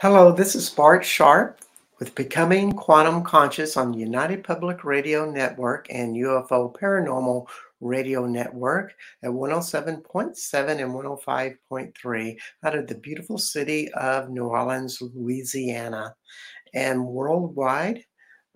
[0.00, 1.60] Hello, this is Bart Sharp
[1.98, 7.46] with Becoming Quantum Conscious on United Public Radio Network and UFO Paranormal
[7.82, 10.00] Radio Network at 107.7
[10.70, 16.14] and 105.3 out of the beautiful city of New Orleans, Louisiana.
[16.72, 18.02] And worldwide,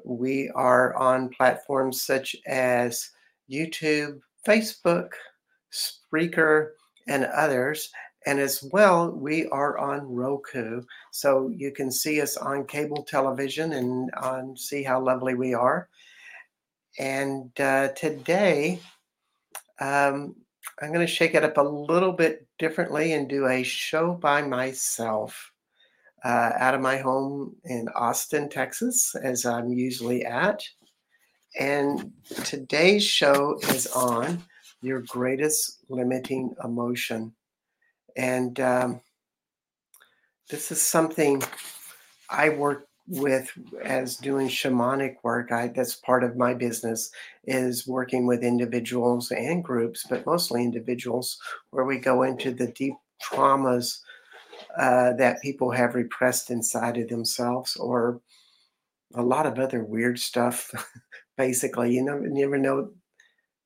[0.03, 3.11] we are on platforms such as
[3.53, 4.19] YouTube,
[4.49, 5.11] Facebook,
[5.71, 6.71] Spreaker,
[7.07, 7.91] and others.
[8.27, 10.83] And as well, we are on Roku.
[11.11, 15.89] So you can see us on cable television and see how lovely we are.
[16.99, 18.81] And uh, today,
[19.81, 20.37] um,
[20.81, 24.43] I'm going to shake it up a little bit differently and do a show by
[24.43, 25.53] myself
[26.25, 30.63] uh, out of my home in Austin, Texas, as I'm usually at.
[31.59, 32.13] And
[32.45, 34.43] today's show is on
[34.81, 37.33] your greatest limiting emotion.
[38.17, 39.01] And um,
[40.51, 41.43] this is something
[42.31, 43.51] I work with
[43.83, 45.53] as doing shamanic work.
[45.53, 47.11] I, that's part of my business
[47.45, 51.39] is working with individuals and groups, but mostly individuals,
[51.71, 54.01] where we go into the deep traumas
[54.79, 58.21] uh, that people have repressed inside of themselves, or
[59.15, 60.71] a lot of other weird stuff.
[61.37, 62.91] Basically, you know, you never know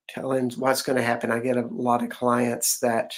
[0.09, 1.31] telling what's going to happen.
[1.31, 3.13] I get a lot of clients that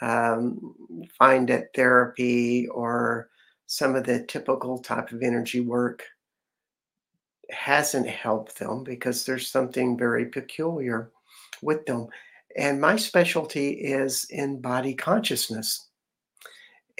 [0.00, 0.74] um,
[1.18, 3.30] find that therapy or
[3.66, 6.04] some of the typical type of energy work
[7.50, 11.10] hasn't helped them because there's something very peculiar
[11.62, 12.06] with them.
[12.56, 15.88] And my specialty is in body consciousness.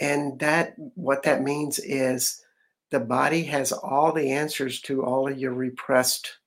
[0.00, 2.42] And that what that means is
[2.90, 6.38] the body has all the answers to all of your repressed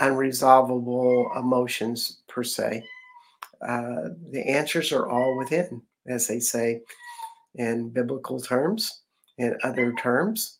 [0.00, 2.82] unresolvable emotions per se
[3.66, 6.80] uh, the answers are all within, as they say
[7.54, 9.02] in biblical terms
[9.38, 10.58] and other terms.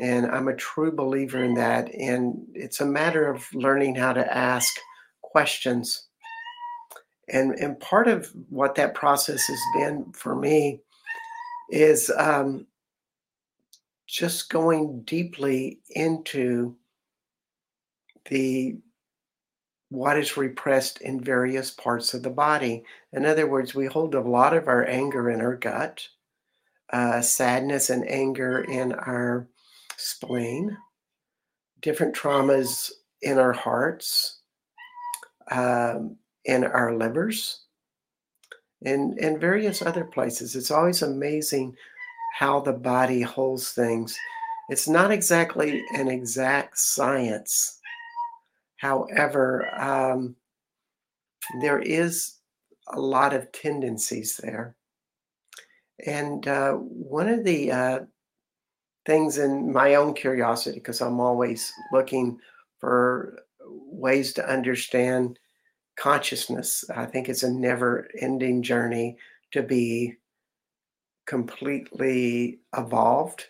[0.00, 1.92] And I'm a true believer in that.
[1.94, 4.72] And it's a matter of learning how to ask
[5.22, 6.06] questions.
[7.28, 10.80] And, and part of what that process has been for me
[11.70, 12.66] is um,
[14.06, 16.76] just going deeply into
[18.28, 18.76] the
[19.90, 22.84] what is repressed in various parts of the body.
[23.12, 26.08] In other words, we hold a lot of our anger in our gut,
[26.92, 29.48] uh, sadness and anger in our
[29.96, 30.78] spleen,
[31.80, 34.38] different traumas in our hearts,
[35.50, 37.64] um, in our livers,
[38.84, 40.54] and, and various other places.
[40.54, 41.74] It's always amazing
[42.38, 44.16] how the body holds things.
[44.68, 47.79] It's not exactly an exact science
[48.80, 50.36] However, um,
[51.60, 52.36] there is
[52.88, 54.74] a lot of tendencies there.
[56.06, 57.98] And uh, one of the uh,
[59.04, 62.38] things in my own curiosity, because I'm always looking
[62.78, 65.38] for ways to understand
[65.96, 69.18] consciousness, I think it's a never ending journey
[69.52, 70.16] to be
[71.26, 73.44] completely evolved,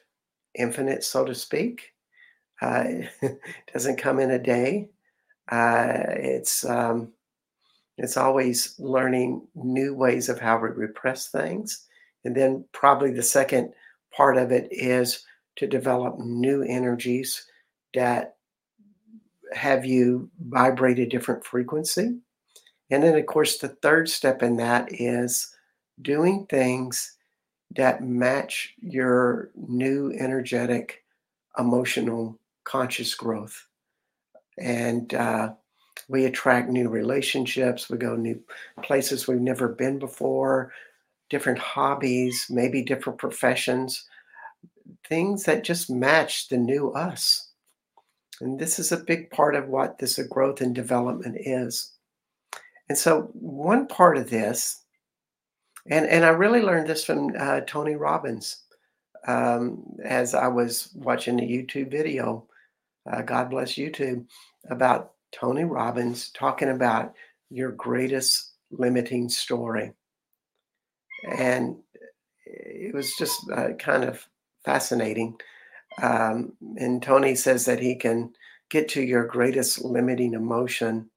[0.57, 1.93] infinite, so to speak.
[2.61, 2.85] Uh,
[3.23, 3.41] it
[3.73, 4.89] doesn't come in a day.
[5.51, 7.13] Uh, it's um,
[7.99, 11.87] it's always learning new ways of how we repress things,
[12.25, 13.73] and then probably the second
[14.17, 15.25] part of it is
[15.57, 17.47] to develop new energies
[17.95, 18.37] that
[19.53, 22.19] have you vibrate a different frequency.
[22.91, 25.55] And then, of course, the third step in that is
[26.03, 27.17] doing things
[27.77, 31.05] that match your new energetic,
[31.59, 33.67] emotional, conscious growth
[34.61, 35.53] and uh,
[36.09, 37.89] we attract new relationships.
[37.89, 38.41] We go new
[38.83, 40.73] places we've never been before,
[41.29, 44.07] different hobbies, maybe different professions,
[45.09, 47.49] things that just match the new us.
[48.41, 51.93] And this is a big part of what this growth and development is.
[52.89, 54.83] And so, one part of this,
[55.89, 58.65] and, and I really learned this from uh, Tony Robbins
[59.27, 62.47] um, as I was watching a YouTube video.
[63.11, 64.27] Uh, God bless YouTube
[64.69, 67.15] about Tony Robbins talking about
[67.51, 69.93] your greatest limiting story.
[71.29, 71.77] And
[72.47, 74.27] it was just uh, kind of
[74.65, 75.37] fascinating.
[76.03, 78.33] Um, and Tony says that he can
[78.71, 81.11] get to your greatest limiting emotion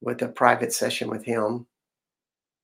[0.00, 1.66] with a private session with him,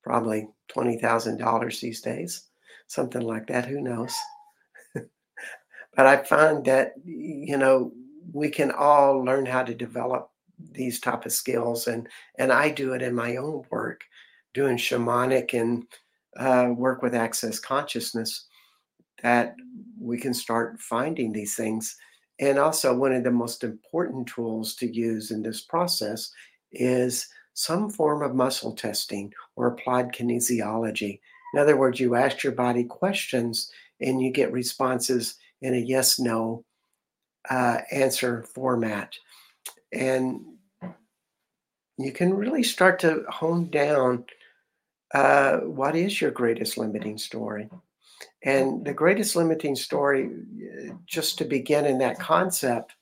[0.02, 2.48] probably $20,000 these days,
[2.86, 3.66] something like that.
[3.66, 4.14] Who knows?
[4.94, 7.92] but I find that, you know,
[8.32, 10.30] we can all learn how to develop
[10.72, 14.02] these type of skills and and i do it in my own work
[14.54, 15.84] doing shamanic and
[16.36, 18.46] uh, work with access consciousness
[19.22, 19.56] that
[20.00, 21.96] we can start finding these things.
[22.40, 26.30] And also, one of the most important tools to use in this process
[26.72, 31.20] is some form of muscle testing or applied kinesiology.
[31.52, 33.70] In other words, you ask your body questions
[34.00, 36.64] and you get responses in a yes no
[37.50, 39.14] uh, answer format.
[39.92, 40.44] And
[41.96, 44.24] you can really start to hone down
[45.14, 47.68] uh, what is your greatest limiting story.
[48.42, 52.94] And the greatest limiting story, uh, just to begin in that concept,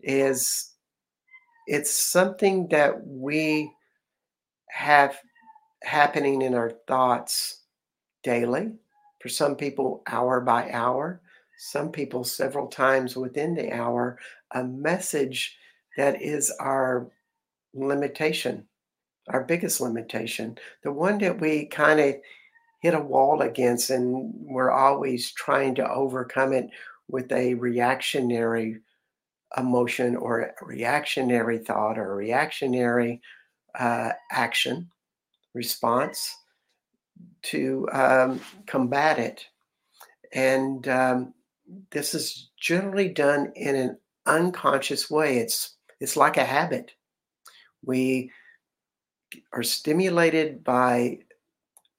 [0.00, 0.72] is
[1.66, 3.70] it's something that we
[4.68, 5.18] have
[5.82, 7.62] happening in our thoughts
[8.22, 8.72] daily.
[9.20, 11.20] For some people, hour by hour.
[11.62, 14.18] Some people, several times within the hour.
[14.52, 15.58] A message
[15.98, 17.10] that is our
[17.74, 18.66] limitation,
[19.28, 22.14] our biggest limitation, the one that we kind of
[22.80, 26.70] hit a wall against, and we're always trying to overcome it
[27.08, 28.80] with a reactionary
[29.58, 33.20] emotion or reactionary thought or reactionary
[33.78, 34.90] uh, action
[35.52, 36.34] response
[37.42, 39.46] to um, combat it.
[40.32, 41.34] And um,
[41.90, 45.38] this is generally done in an unconscious way.
[45.38, 46.92] It's it's like a habit.
[47.84, 48.30] We
[49.52, 51.20] are stimulated by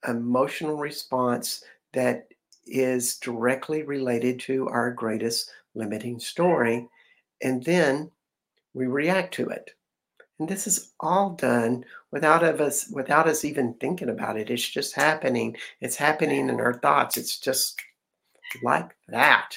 [0.06, 2.28] emotional response that
[2.66, 6.88] is directly related to our greatest limiting story.
[7.42, 8.10] And then
[8.74, 9.70] we react to it.
[10.38, 14.50] And this is all done without of us without us even thinking about it.
[14.50, 15.56] It's just happening.
[15.80, 17.16] It's happening in our thoughts.
[17.16, 17.80] It's just
[18.62, 19.56] like that.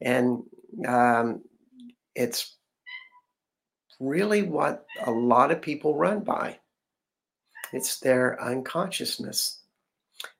[0.00, 0.42] And
[0.86, 1.42] um,
[2.14, 2.56] it's
[4.00, 6.58] really what a lot of people run by.
[7.72, 9.60] It's their unconsciousness.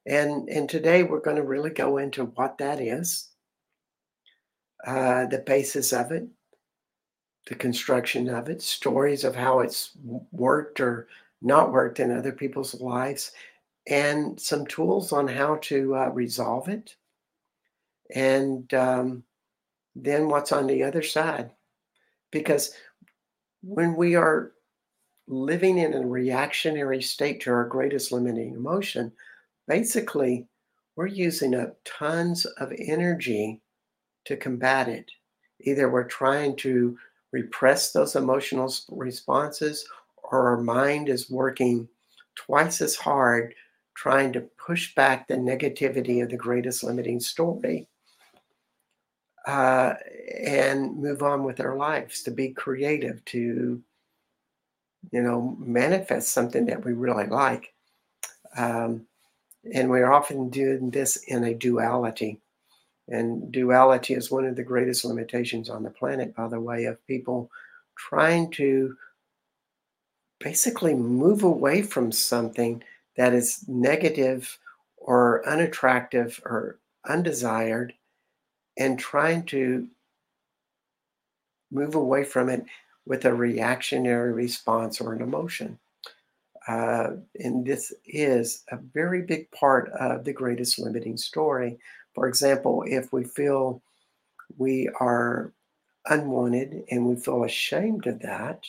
[0.06, 3.30] And, and today we're going to really go into what that is,
[4.86, 6.26] uh, the basis of it,
[7.46, 9.90] the construction of it, stories of how it's
[10.30, 11.08] worked or
[11.42, 13.32] not worked in other people's lives,
[13.86, 16.96] and some tools on how to uh, resolve it.
[18.14, 19.24] And um,
[19.94, 21.50] then what's on the other side.
[22.30, 22.72] Because
[23.62, 24.52] when we are
[25.26, 29.12] living in a reactionary state to our greatest limiting emotion,
[29.66, 30.46] basically,
[30.96, 33.60] we're using up tons of energy
[34.26, 35.10] to combat it.
[35.60, 36.96] Either we're trying to
[37.32, 39.86] repress those emotional responses,
[40.30, 41.88] or our mind is working
[42.36, 43.54] twice as hard
[43.94, 47.88] trying to push back the negativity of the greatest limiting story
[49.46, 49.94] uh,
[50.44, 53.82] and move on with our lives to be creative to
[55.12, 57.74] you know manifest something that we really like
[58.56, 59.06] um,
[59.72, 62.40] and we're often doing this in a duality.
[63.08, 67.06] And duality is one of the greatest limitations on the planet, by the way, of
[67.06, 67.50] people
[67.96, 68.96] trying to
[70.40, 72.82] basically move away from something
[73.16, 74.58] that is negative
[74.96, 77.94] or unattractive or undesired
[78.76, 79.86] and trying to
[81.70, 82.64] move away from it
[83.06, 85.78] with a reactionary response or an emotion.
[86.66, 91.78] Uh, and this is a very big part of the greatest limiting story.
[92.14, 93.82] For example, if we feel
[94.56, 95.52] we are
[96.06, 98.64] unwanted and we feel ashamed of that,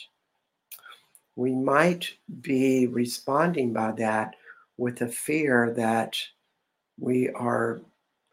[1.36, 2.10] we might
[2.40, 4.34] be responding by that
[4.76, 6.16] with a fear that
[6.98, 7.80] we are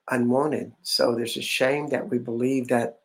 [0.10, 0.74] unwanted.
[0.82, 3.00] So there's a shame that we believe that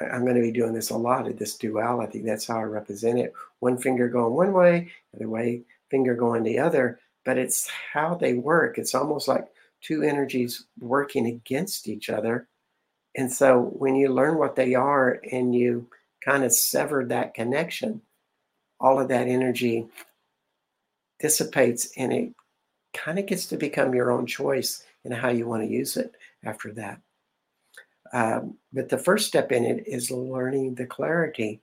[0.00, 2.20] I'm going to be doing this a lot of this duality.
[2.20, 3.32] That's how I represent it.
[3.60, 7.00] One finger going one way, other way, finger going the other.
[7.24, 8.78] But it's how they work.
[8.78, 9.48] It's almost like
[9.82, 12.48] two energies working against each other.
[13.16, 15.88] And so when you learn what they are and you
[16.24, 18.00] kind of sever that connection,
[18.80, 19.88] all of that energy
[21.18, 22.32] dissipates and it
[22.94, 26.14] kind of gets to become your own choice in how you want to use it
[26.44, 27.00] after that.
[28.12, 31.60] Um, but the first step in it is learning the clarity.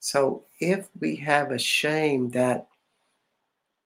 [0.00, 2.68] So if we have a shame that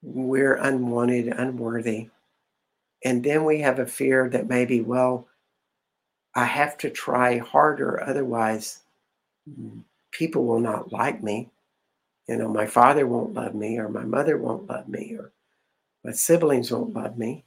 [0.02, 2.10] we're unwanted, unworthy,
[3.04, 5.26] and then we have a fear that maybe, well,
[6.34, 8.80] I have to try harder, otherwise,
[10.10, 11.50] people will not like me.
[12.28, 15.32] You know, my father won't love me, or my mother won't love me, or
[16.04, 17.44] my siblings won't love me.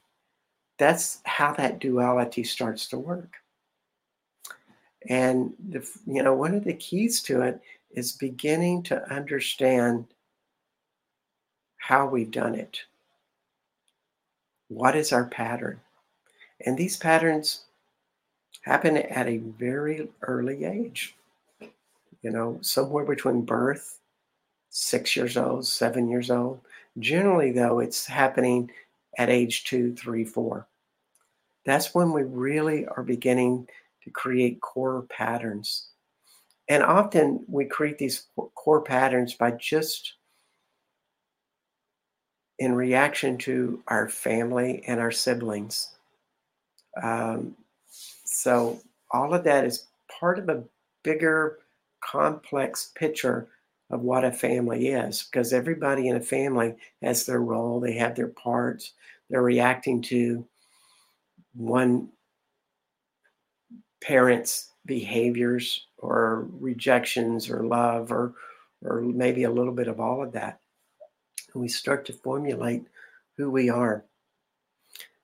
[0.78, 3.34] That's how that duality starts to work.
[5.08, 10.06] And the, you know, one of the keys to it is beginning to understand
[11.78, 12.80] how we've done it.
[14.68, 15.80] What is our pattern?
[16.66, 17.66] And these patterns
[18.62, 21.16] happen at a very early age.
[22.24, 24.00] You know, somewhere between birth,
[24.72, 26.60] six years old, seven years old.
[26.98, 28.72] Generally, though, it's happening
[29.18, 30.68] at age two, three, four.
[31.66, 33.68] That's when we really are beginning
[34.04, 35.88] to create core patterns.
[36.70, 40.14] And often we create these core patterns by just
[42.60, 45.90] in reaction to our family and our siblings.
[47.02, 47.56] Um,
[47.90, 48.80] so,
[49.12, 49.86] all of that is
[50.20, 50.64] part of a
[51.04, 51.60] bigger,
[52.02, 53.48] complex picture
[53.90, 58.16] of what a family is because everybody in a family has their role, they have
[58.16, 58.94] their parts,
[59.30, 60.46] they're reacting to
[61.54, 62.10] one
[64.02, 68.34] parent's behaviors or rejections or love or
[68.84, 70.60] or maybe a little bit of all of that.
[71.54, 72.84] And we start to formulate
[73.36, 74.06] who we are.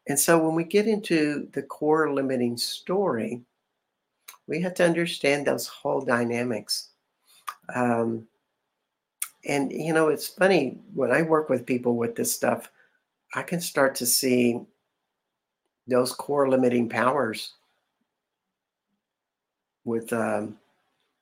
[0.08, 3.44] And so when we get into the core limiting story
[4.52, 6.90] we have to understand those whole dynamics.
[7.74, 8.28] Um,
[9.48, 12.70] and you know it's funny when i work with people with this stuff
[13.34, 14.60] i can start to see
[15.88, 17.54] those core limiting powers
[19.84, 20.58] with um,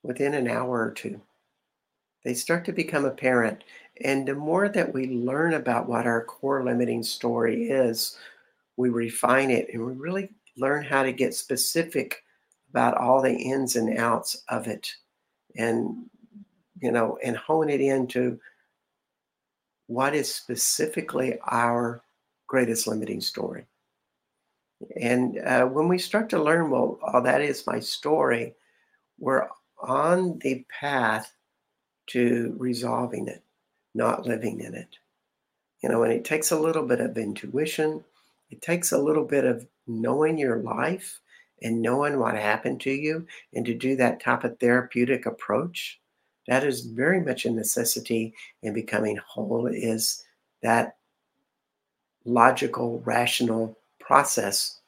[0.04, 1.20] within an hour or two.
[2.24, 3.64] They start to become apparent.
[4.04, 8.18] And the more that we learn about what our core limiting story is,
[8.78, 12.24] we refine it and we really learn how to get specific
[12.70, 14.90] about all the ins and outs of it
[15.58, 16.06] and
[16.82, 18.40] you know and hone it into
[19.88, 22.02] what is specifically our
[22.48, 23.66] greatest limiting story
[24.96, 28.56] and uh, when we start to learn, well, oh, that is my story,
[29.18, 31.34] we're on the path
[32.08, 33.44] to resolving it,
[33.94, 34.98] not living in it.
[35.82, 38.04] You know, and it takes a little bit of intuition,
[38.50, 41.20] it takes a little bit of knowing your life
[41.62, 46.00] and knowing what happened to you, and to do that type of therapeutic approach.
[46.50, 50.26] That is very much a necessity in becoming whole, is
[50.64, 50.98] that
[52.26, 54.80] logical, rational process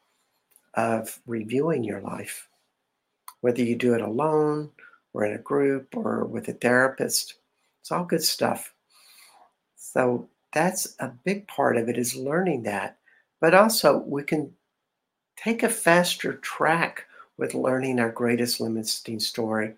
[0.73, 2.47] of reviewing your life,
[3.41, 4.71] whether you do it alone
[5.13, 7.35] or in a group or with a therapist.
[7.81, 8.73] It's all good stuff.
[9.75, 12.97] So that's a big part of it is learning that.
[13.39, 14.51] But also, we can
[15.37, 17.05] take a faster track
[17.37, 19.75] with learning our greatest limiting story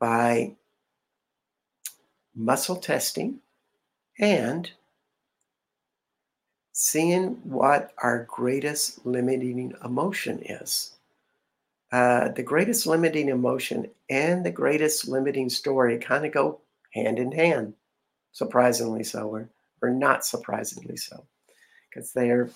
[0.00, 0.56] by
[2.34, 3.40] muscle testing
[4.18, 4.70] and
[6.72, 10.96] seeing what our greatest limiting emotion is.
[11.92, 16.60] Uh, the greatest limiting emotion and the greatest limiting story kind of go
[16.92, 17.74] hand in hand,
[18.32, 19.48] surprisingly so, or,
[19.80, 21.24] or not surprisingly so,
[21.88, 22.50] because they're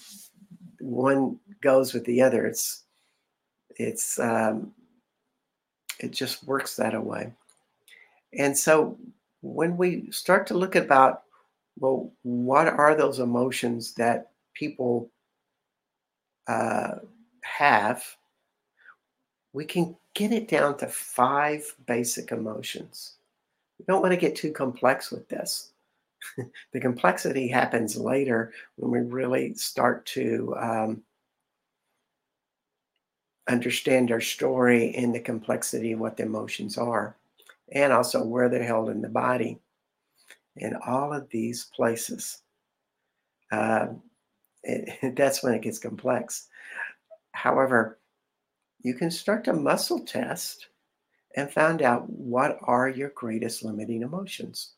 [0.80, 2.46] one goes with the other.
[2.46, 2.82] It's
[3.76, 4.72] it's um,
[6.00, 7.32] it just works that way.
[8.32, 8.98] And so
[9.48, 11.22] when we start to look about
[11.80, 15.10] well, what are those emotions that people
[16.48, 16.96] uh,
[17.42, 18.04] have?
[19.52, 23.14] We can get it down to five basic emotions.
[23.78, 25.70] We don't want to get too complex with this.
[26.72, 31.02] the complexity happens later when we really start to um,
[33.48, 37.16] understand our story and the complexity of what the emotions are,
[37.72, 39.58] and also where they're held in the body
[40.56, 42.42] in all of these places.
[43.52, 44.02] Um,
[44.62, 46.48] it, that's when it gets complex.
[47.32, 47.98] However,
[48.82, 50.68] you can start to muscle test
[51.36, 54.74] and find out what are your greatest limiting emotions.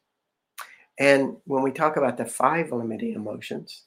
[0.98, 3.84] And when we talk about the five limiting emotions,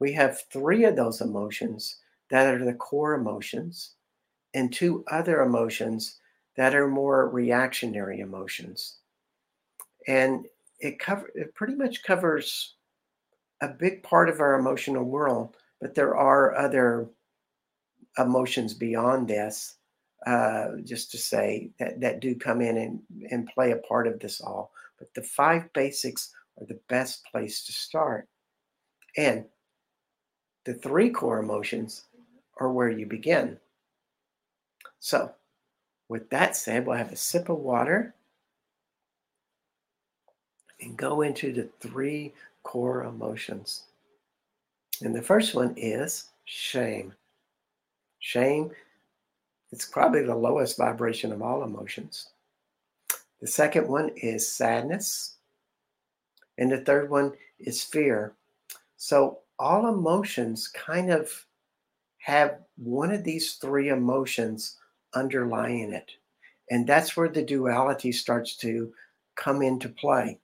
[0.00, 1.98] we have three of those emotions
[2.30, 3.94] that are the core emotions,
[4.54, 6.19] and two other emotions
[6.60, 8.98] that are more reactionary emotions.
[10.06, 10.44] And
[10.78, 12.74] it cover it pretty much covers
[13.62, 17.08] a big part of our emotional world, but there are other
[18.18, 19.76] emotions beyond this.
[20.26, 23.00] Uh, just to say that that do come in and,
[23.30, 24.70] and play a part of this all.
[24.98, 28.28] But the five basics are the best place to start.
[29.16, 29.46] And
[30.66, 32.02] the three core emotions
[32.58, 33.58] are where you begin.
[34.98, 35.32] So,
[36.10, 38.12] with that said, we'll have a sip of water
[40.80, 43.84] and go into the three core emotions.
[45.02, 47.14] And the first one is shame.
[48.18, 48.72] Shame,
[49.70, 52.30] it's probably the lowest vibration of all emotions.
[53.40, 55.36] The second one is sadness.
[56.58, 58.32] And the third one is fear.
[58.96, 61.46] So all emotions kind of
[62.18, 64.76] have one of these three emotions
[65.14, 66.10] underlying it.
[66.70, 68.92] And that's where the duality starts to
[69.36, 70.38] come into play.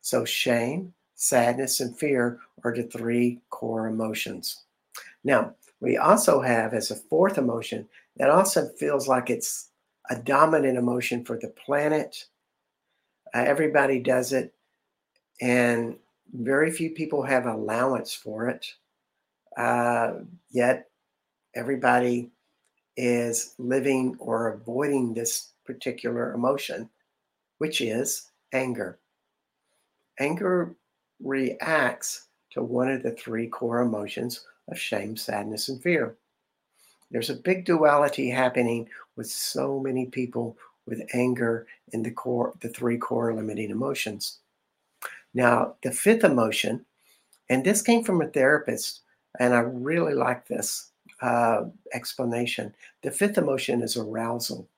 [0.00, 4.64] So, shame, sadness, and fear are the three core emotions.
[5.22, 9.68] Now, we also have as a fourth emotion that also feels like it's
[10.10, 12.24] a dominant emotion for the planet.
[13.34, 14.52] Uh, everybody does it,
[15.40, 15.96] and
[16.32, 18.66] very few people have allowance for it.
[19.56, 20.14] Uh,
[20.50, 20.88] yet,
[21.54, 22.30] everybody
[23.00, 26.90] is living or avoiding this particular emotion,
[27.56, 28.98] which is anger.
[30.18, 30.74] Anger
[31.18, 36.16] reacts to one of the three core emotions of shame, sadness, and fear.
[37.10, 42.68] There's a big duality happening with so many people with anger in the core, the
[42.68, 44.40] three core limiting emotions.
[45.32, 46.84] Now, the fifth emotion,
[47.48, 49.00] and this came from a therapist,
[49.38, 50.89] and I really like this
[51.22, 52.74] uh, explanation.
[53.02, 54.68] The fifth emotion is arousal.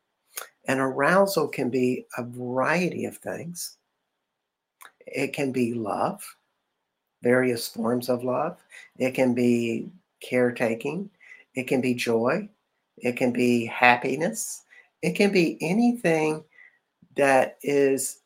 [0.66, 3.76] And arousal can be a variety of things.
[5.06, 6.22] It can be love,
[7.22, 8.58] various forms of love.
[8.98, 9.88] It can be
[10.20, 11.10] caretaking.
[11.54, 12.48] It can be joy.
[12.98, 14.62] It can be happiness.
[15.02, 16.44] It can be anything
[17.16, 18.20] that is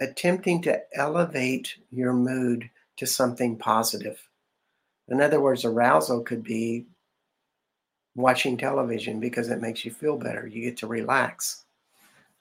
[0.00, 4.20] attempting to elevate your mood to something positive.
[5.08, 6.86] In other words, arousal could be
[8.14, 10.46] watching television because it makes you feel better.
[10.46, 11.64] You get to relax.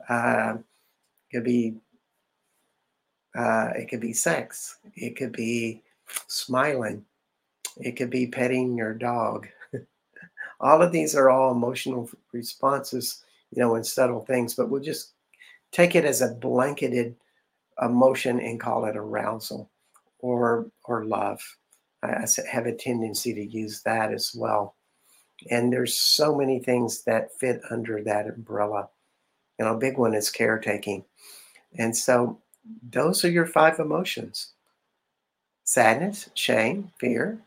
[0.08, 0.56] Uh,
[1.30, 1.76] it could be
[3.36, 4.78] uh, it could be sex.
[4.96, 5.82] It could be
[6.28, 7.04] smiling.
[7.78, 9.48] It could be petting your dog.
[10.60, 15.14] all of these are all emotional responses, you know, and subtle things, but we'll just
[15.72, 17.16] take it as a blanketed
[17.82, 19.70] emotion and call it arousal
[20.20, 21.42] or or love.
[22.04, 24.76] I have a tendency to use that as well.
[25.50, 28.90] And there's so many things that fit under that umbrella.
[29.60, 31.06] And a big one is caretaking.
[31.78, 32.40] And so
[32.92, 34.54] those are your five emotions
[35.66, 37.40] sadness, shame, fear,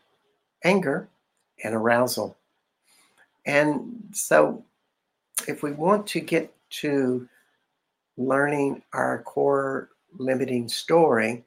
[0.63, 1.07] anger,
[1.63, 2.35] and arousal.
[3.45, 4.63] And so,
[5.47, 7.29] if we want to get to
[8.17, 11.45] learning our core limiting story,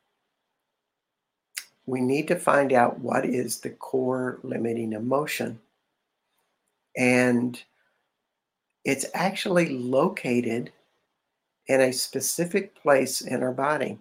[1.87, 5.59] we need to find out what is the core limiting emotion.
[6.97, 7.61] And
[8.85, 10.73] it's actually located
[11.67, 13.99] in a specific place in our body.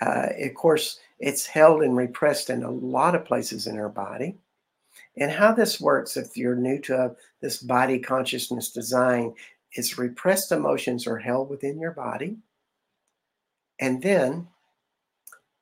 [0.00, 4.36] Uh, of course, it's held and repressed in a lot of places in our body.
[5.16, 9.34] And how this works, if you're new to this body consciousness design,
[9.74, 12.36] is repressed emotions are held within your body.
[13.80, 14.48] And then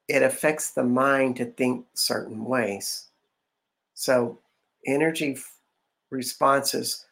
[0.09, 3.09] it affects the mind to think certain ways.
[3.95, 4.39] So,
[4.87, 5.37] energy
[6.11, 7.07] responses,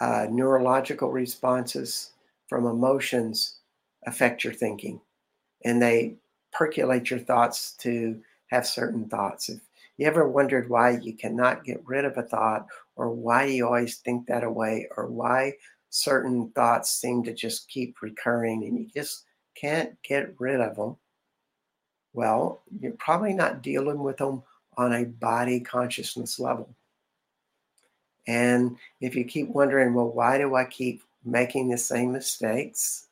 [0.00, 2.10] uh, neurological responses
[2.48, 3.58] from emotions
[4.06, 5.00] affect your thinking
[5.64, 6.14] and they
[6.52, 8.20] percolate your thoughts to
[8.50, 9.48] have certain thoughts.
[9.48, 9.60] If
[9.98, 13.96] you ever wondered why you cannot get rid of a thought, or why you always
[13.96, 15.54] think that away, or why
[15.90, 19.24] certain thoughts seem to just keep recurring and you just
[19.60, 20.96] can't get rid of them,
[22.12, 24.42] well, you're probably not dealing with them
[24.76, 26.68] on a body consciousness level.
[28.26, 33.06] And if you keep wondering, well, why do I keep making the same mistakes,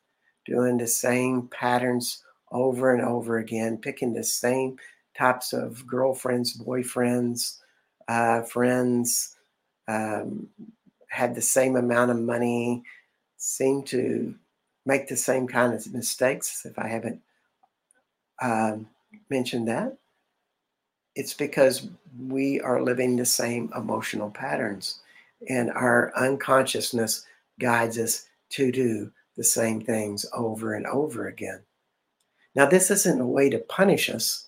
[0.45, 4.77] doing the same patterns over and over again, picking the same
[5.17, 7.57] types of girlfriends, boyfriends,
[8.07, 9.35] uh, friends,
[9.87, 10.47] um,
[11.09, 12.83] had the same amount of money,
[13.37, 14.35] seem to
[14.85, 17.21] make the same kind of mistakes, if I haven't
[18.41, 18.87] um,
[19.29, 19.97] mentioned that.
[21.15, 21.87] It's because
[22.27, 24.99] we are living the same emotional patterns,
[25.49, 27.25] and our unconsciousness
[27.59, 31.61] guides us to do the same things over and over again.
[32.55, 34.47] Now, this isn't a way to punish us,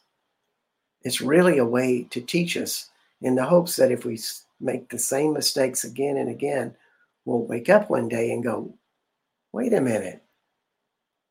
[1.03, 2.89] it's really a way to teach us
[3.21, 4.19] in the hopes that if we
[4.59, 6.75] make the same mistakes again and again,
[7.25, 8.73] we'll wake up one day and go,
[9.51, 10.21] wait a minute,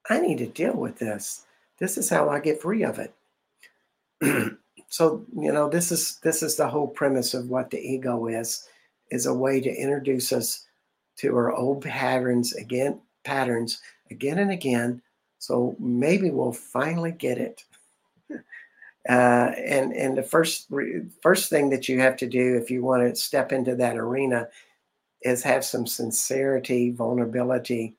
[0.08, 1.44] I need to deal with this.
[1.78, 3.12] This is how I get free of it.
[4.88, 8.68] so, you know, this is this is the whole premise of what the ego is,
[9.10, 10.66] is a way to introduce us
[11.18, 15.02] to our old patterns again, patterns again and again.
[15.38, 17.64] So maybe we'll finally get it.
[19.08, 20.68] Uh, and and the first
[21.22, 24.48] first thing that you have to do if you want to step into that arena
[25.22, 27.94] is have some sincerity, vulnerability,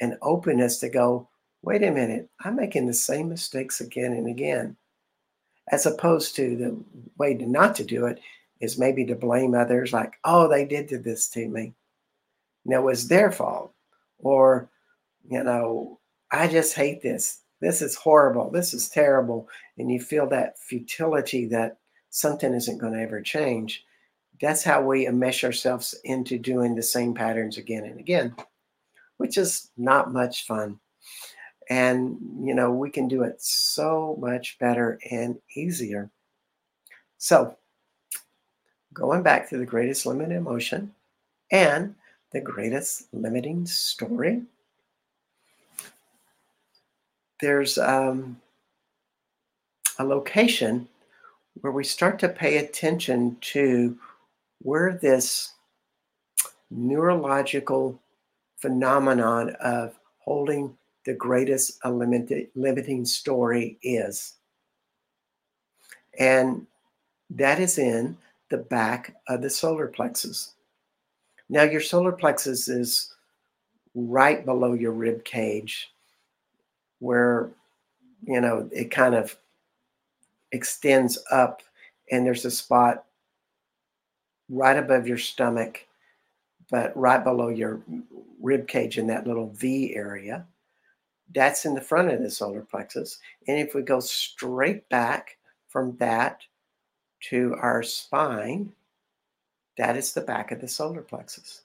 [0.00, 1.28] and openness to go.
[1.62, 4.76] Wait a minute, I'm making the same mistakes again and again.
[5.72, 6.76] As opposed to the
[7.18, 8.20] way to not to do it
[8.60, 11.74] is maybe to blame others, like, oh, they did this to me.
[12.64, 13.74] You know, it was their fault.
[14.18, 14.70] Or,
[15.28, 15.98] you know,
[16.30, 17.40] I just hate this.
[17.60, 18.50] This is horrible.
[18.50, 19.48] This is terrible.
[19.78, 21.78] And you feel that futility that
[22.10, 23.84] something isn't going to ever change.
[24.40, 28.34] That's how we mesh ourselves into doing the same patterns again and again,
[29.16, 30.78] which is not much fun.
[31.70, 36.10] And, you know, we can do it so much better and easier.
[37.18, 37.56] So,
[38.92, 40.94] going back to the greatest limiting emotion
[41.50, 41.94] and
[42.32, 44.42] the greatest limiting story,
[47.40, 48.40] there's um,
[49.98, 50.88] a location
[51.60, 53.98] where we start to pay attention to
[54.60, 55.52] where this
[56.70, 58.00] neurological
[58.56, 64.34] phenomenon of holding the greatest limiting story is.
[66.18, 66.66] And
[67.30, 68.16] that is in
[68.50, 70.52] the back of the solar plexus.
[71.48, 73.14] Now, your solar plexus is
[73.94, 75.90] right below your rib cage,
[77.00, 77.50] where
[78.24, 79.36] you know it kind of
[80.52, 81.62] extends up,
[82.10, 83.04] and there's a spot
[84.48, 85.86] right above your stomach,
[86.70, 87.80] but right below your
[88.40, 90.46] rib cage in that little V area.
[91.34, 93.18] That's in the front of the solar plexus.
[93.48, 96.42] And if we go straight back from that
[97.28, 98.72] to our spine,
[99.78, 101.62] that is the back of the solar plexus.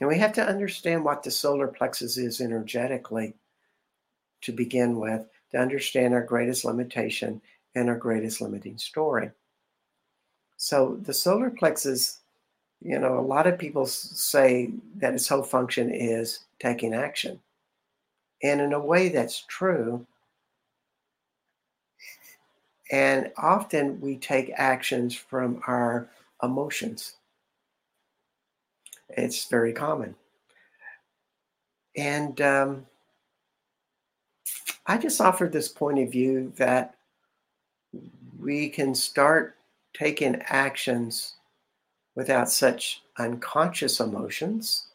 [0.00, 3.34] And we have to understand what the solar plexus is energetically
[4.42, 7.40] to begin with to understand our greatest limitation
[7.74, 9.30] and our greatest limiting story.
[10.56, 12.20] So the solar plexus,
[12.82, 17.40] you know, a lot of people say that its whole function is taking action.
[18.42, 20.06] And in a way, that's true.
[22.92, 26.08] And often we take actions from our
[26.42, 27.16] emotions.
[29.08, 30.14] It's very common.
[31.96, 32.86] And um,
[34.86, 36.94] I just offered this point of view that
[38.38, 39.56] we can start
[39.94, 41.34] taking actions
[42.14, 44.88] without such unconscious emotions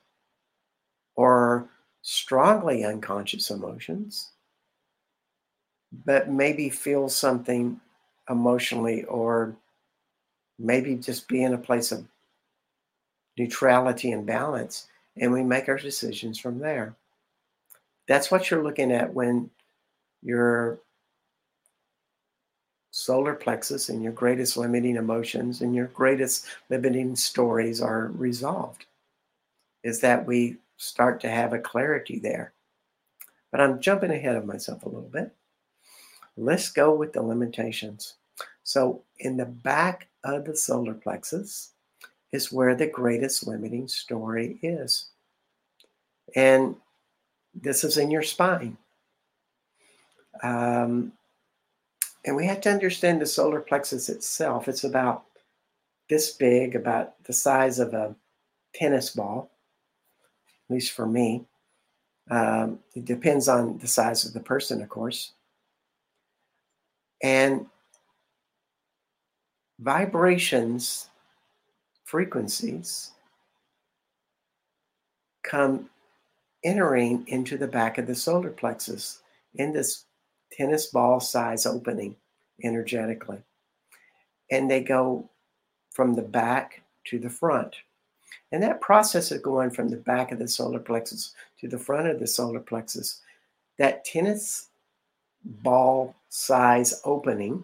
[2.01, 4.29] strongly unconscious emotions,
[6.05, 7.79] but maybe feel something
[8.29, 9.55] emotionally or
[10.57, 12.05] maybe just be in a place of
[13.37, 14.87] neutrality and balance,
[15.17, 16.95] and we make our decisions from there.
[18.07, 19.49] That's what you're looking at when
[20.21, 20.79] your
[22.91, 28.85] solar plexus and your greatest limiting emotions and your greatest limiting stories are resolved.
[29.83, 32.53] Is that we start to have a clarity there.
[33.51, 35.31] But I'm jumping ahead of myself a little bit.
[36.35, 38.15] Let's go with the limitations.
[38.63, 41.73] So, in the back of the solar plexus
[42.31, 45.09] is where the greatest limiting story is.
[46.35, 46.75] And
[47.53, 48.77] this is in your spine.
[50.41, 51.11] Um,
[52.25, 54.67] and we have to understand the solar plexus itself.
[54.67, 55.25] It's about
[56.09, 58.15] this big, about the size of a
[58.73, 59.50] tennis ball,
[60.71, 61.43] at least for me.
[62.29, 65.33] Um, it depends on the size of the person, of course.
[67.21, 67.65] And
[69.79, 71.09] vibrations,
[72.05, 73.11] frequencies,
[75.43, 75.89] come
[76.63, 79.21] entering into the back of the solar plexus
[79.55, 80.05] in this
[80.53, 82.15] tennis ball size opening
[82.63, 83.39] energetically.
[84.49, 85.29] And they go
[85.91, 87.75] from the back to the front.
[88.51, 92.07] And that process of going from the back of the solar plexus to the front
[92.07, 93.21] of the solar plexus,
[93.77, 94.67] that tennis
[95.43, 97.63] ball size opening,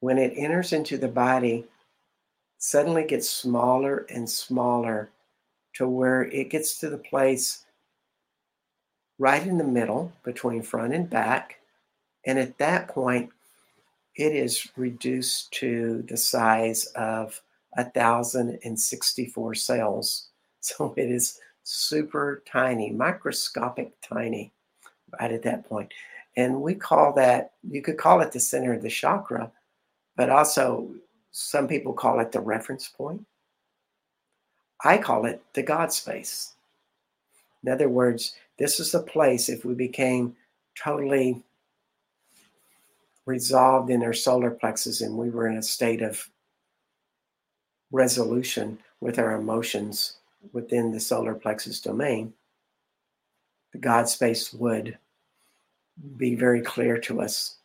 [0.00, 1.64] when it enters into the body,
[2.58, 5.10] suddenly gets smaller and smaller
[5.74, 7.64] to where it gets to the place
[9.18, 11.58] right in the middle between front and back.
[12.24, 13.30] And at that point,
[14.16, 17.40] it is reduced to the size of
[17.74, 20.28] 1,064 cells.
[20.64, 24.52] So it is super tiny, microscopic tiny
[25.20, 25.92] right at that point.
[26.36, 29.50] And we call that, you could call it the center of the chakra,
[30.16, 30.94] but also
[31.32, 33.26] some people call it the reference point.
[34.84, 36.54] I call it the God space.
[37.64, 40.36] In other words, this is the place if we became
[40.80, 41.42] totally
[43.26, 46.28] resolved in our solar plexus and we were in a state of
[47.92, 50.14] resolution with our emotions
[50.52, 52.32] within the solar plexus domain,
[53.72, 54.98] the God space would
[56.16, 57.56] be very clear to us.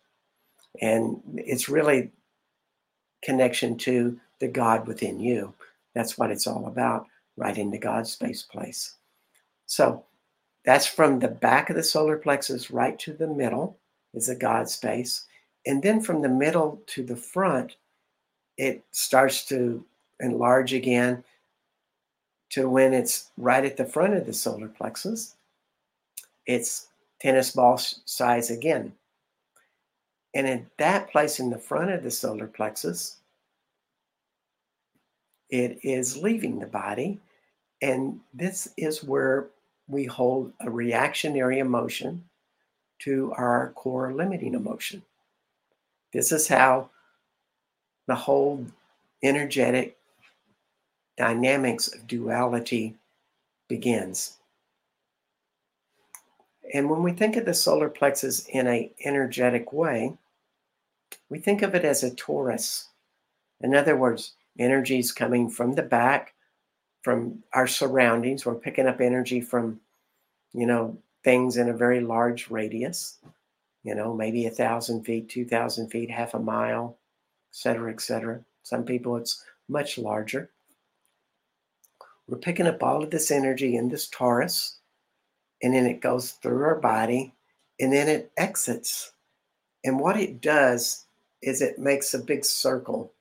[0.82, 2.12] And it's really
[3.24, 5.54] connection to the God within you.
[5.96, 8.96] That's what it's all about, right into God's space place.
[9.66, 10.06] So
[10.66, 13.78] that's from the back of the solar plexus right to the middle
[14.14, 15.26] is a God space.
[15.66, 17.76] And then from the middle to the front,
[18.58, 19.84] it starts to
[20.20, 21.24] enlarge again
[22.50, 25.36] to when it's right at the front of the solar plexus.
[26.46, 26.88] It's
[27.20, 28.94] tennis ball size again.
[30.34, 33.18] And at that place in the front of the solar plexus,
[35.50, 37.20] it is leaving the body.
[37.82, 39.48] And this is where
[39.88, 42.24] we hold a reactionary emotion
[43.00, 45.02] to our core limiting emotion.
[46.14, 46.90] This is how
[48.08, 48.66] the whole
[49.24, 49.97] energetic
[51.18, 52.96] dynamics of duality
[53.68, 54.38] begins.
[56.74, 60.14] And when we think of the solar plexus in an energetic way,
[61.30, 62.86] we think of it as a torus.
[63.62, 66.34] In other words, energy is coming from the back,
[67.04, 68.46] from our surroundings.
[68.46, 69.80] We're picking up energy from,
[70.54, 73.18] you know, things in a very large radius,
[73.84, 76.98] you know, maybe a thousand feet, two thousand feet, half a mile,
[77.52, 78.40] et cetera, et cetera.
[78.64, 80.50] Some people it's much larger.
[82.28, 84.74] We're picking up all of this energy in this torus,
[85.64, 87.34] and then it goes through our body,
[87.80, 89.14] and then it exits.
[89.84, 91.06] And what it does
[91.42, 93.14] is it makes a big circle,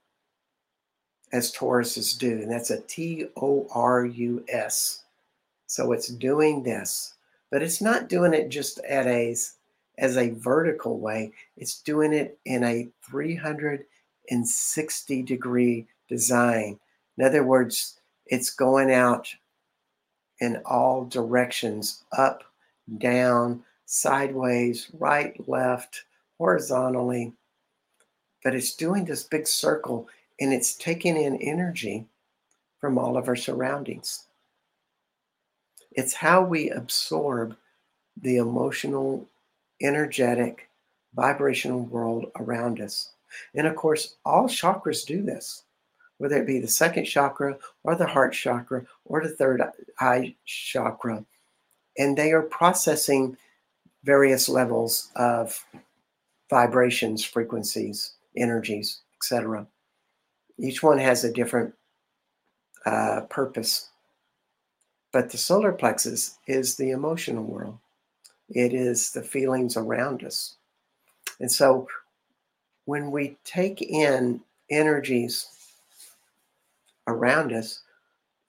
[1.33, 5.05] as toruses do, and that's a T O R U S.
[5.67, 7.15] So it's doing this,
[7.51, 9.37] but it's not doing it just at a
[9.99, 11.31] as a vertical way.
[11.57, 16.81] It's doing it in a 360 degree design.
[17.19, 19.29] In other words, it's going out
[20.41, 22.45] in all directions up,
[22.99, 26.05] down, sideways, right, left,
[26.39, 27.33] horizontally.
[28.45, 30.09] But it's doing this big circle
[30.41, 32.07] and it's taking in energy
[32.81, 34.25] from all of our surroundings.
[35.93, 37.57] It's how we absorb
[38.21, 39.27] the emotional,
[39.81, 40.69] energetic,
[41.15, 43.13] vibrational world around us.
[43.55, 45.63] And of course, all chakras do this
[46.19, 49.63] whether it be the second chakra or the heart chakra or the third
[50.01, 51.25] eye chakra.
[51.99, 53.37] And they are processing
[54.05, 55.65] various levels of
[56.49, 59.67] vibrations, frequencies, energies, etc.
[60.59, 61.75] Each one has a different
[62.85, 63.89] uh, purpose.
[65.13, 67.79] But the solar plexus is the emotional world,
[68.49, 70.57] it is the feelings around us.
[71.41, 71.89] And so
[72.85, 75.49] when we take in energies
[77.07, 77.81] around us.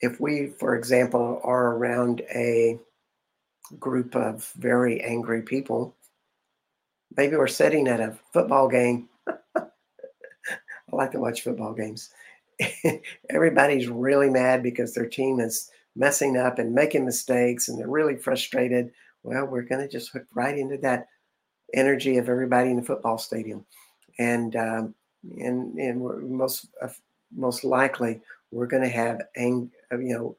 [0.02, 2.80] If we, for example, are around a
[3.80, 5.96] group of very angry people,
[7.16, 9.10] maybe we're sitting at a football game.
[9.56, 12.10] I like to watch football games.
[13.30, 18.16] Everybody's really mad because their team is messing up and making mistakes and they're really
[18.16, 18.92] frustrated.
[19.24, 21.08] Well, we're going to just hook right into that
[21.74, 23.66] energy of everybody in the football stadium.
[24.20, 24.96] And um,
[25.40, 26.68] and and most
[27.36, 30.36] most likely we're going to have ang- uh, you know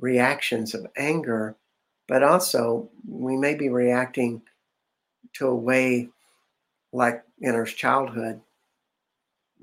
[0.00, 1.56] reactions of anger
[2.08, 4.42] but also we may be reacting
[5.32, 6.08] to a way
[6.92, 8.40] like in our childhood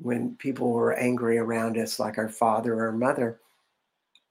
[0.02, 3.40] when people were angry around us like our father or mother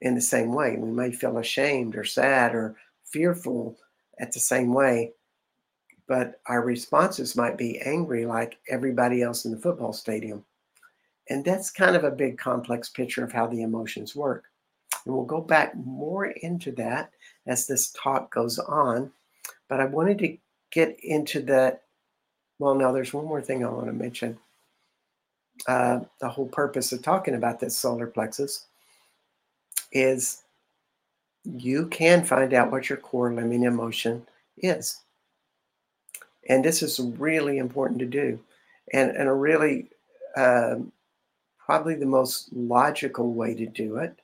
[0.00, 0.76] in the same way.
[0.78, 3.76] We may feel ashamed or sad or fearful
[4.18, 5.12] at the same way
[6.09, 10.44] but our responses might be angry like everybody else in the football stadium
[11.31, 14.45] and that's kind of a big complex picture of how the emotions work.
[15.05, 17.11] And we'll go back more into that
[17.47, 19.11] as this talk goes on.
[19.69, 20.37] But I wanted to
[20.71, 21.83] get into that.
[22.59, 24.38] Well, now there's one more thing I want to mention.
[25.67, 28.67] Uh, the whole purpose of talking about this solar plexus
[29.93, 30.43] is
[31.45, 34.27] you can find out what your core limiting emotion
[34.59, 35.01] is.
[36.49, 38.38] And this is really important to do.
[38.93, 39.88] And, and a really
[40.37, 40.93] um,
[41.68, 44.18] probably the most logical way to do it,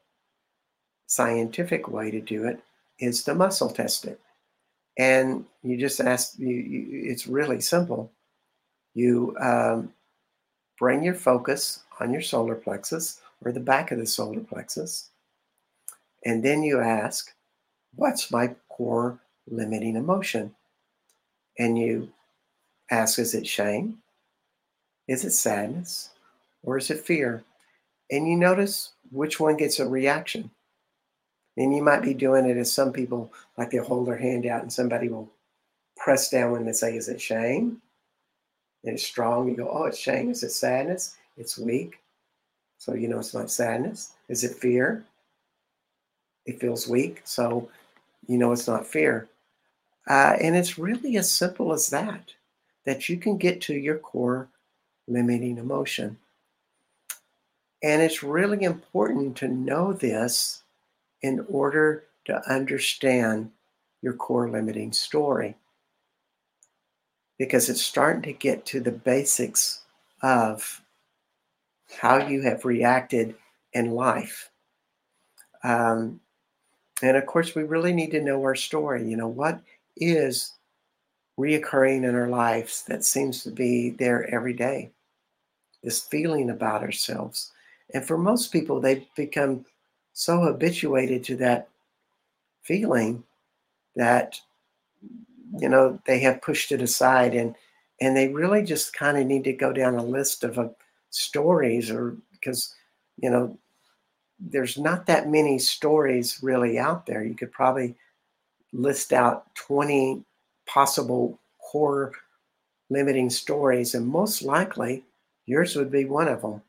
[1.07, 2.59] scientific way to do it,
[3.01, 4.19] is to muscle test it.
[4.97, 8.11] And you just ask, you, you, it's really simple.
[8.95, 9.93] You um,
[10.79, 15.11] bring your focus on your solar plexus or the back of the solar plexus.
[16.25, 17.31] And then you ask,
[17.95, 19.19] what's my core
[19.51, 20.55] limiting emotion?
[21.59, 22.11] And you
[22.91, 23.99] ask, is it shame?
[25.09, 26.09] Is it sadness?
[26.65, 27.45] Or is it fear?
[28.11, 30.51] And you notice which one gets a reaction.
[31.57, 34.63] And you might be doing it as some people like they'll hold their hand out
[34.63, 35.31] and somebody will
[35.97, 37.81] press down when they say, Is it shame?
[38.83, 39.49] And it's strong.
[39.49, 40.31] You go, Oh, it's shame.
[40.31, 41.17] Is it sadness?
[41.37, 42.01] It's weak.
[42.79, 44.13] So you know it's not sadness.
[44.29, 45.05] Is it fear?
[46.45, 47.23] It feels weak.
[47.25, 47.71] So
[48.27, 49.29] you know it's not fear.
[50.09, 52.33] Uh, and it's really as simple as that,
[52.85, 54.49] that you can get to your core
[55.09, 56.19] limiting emotion.
[57.85, 60.63] And it's really important to know this
[61.21, 63.51] in order to understand
[64.01, 65.55] your core limiting story.
[67.39, 69.83] Because it's starting to get to the basics
[70.23, 70.81] of
[72.01, 73.35] how you have reacted
[73.75, 74.51] in life.
[75.63, 76.21] Um,
[77.03, 79.07] and of course, we really need to know our story.
[79.07, 79.61] You know, what
[79.95, 80.55] is
[81.39, 84.91] reoccurring in our lives that seems to be there every day?
[85.83, 87.51] This feeling about ourselves.
[87.93, 89.65] And for most people, they become
[90.13, 91.69] so habituated to that
[92.63, 93.23] feeling
[93.97, 94.41] that
[95.59, 97.55] you know they have pushed it aside and
[98.01, 100.69] and they really just kind of need to go down a list of uh,
[101.11, 102.75] stories or because
[103.19, 103.57] you know
[104.39, 107.25] there's not that many stories really out there.
[107.25, 107.95] You could probably
[108.73, 110.25] list out 20
[110.67, 112.13] possible core
[112.91, 115.05] limiting stories and most likely
[115.47, 116.61] yours would be one of them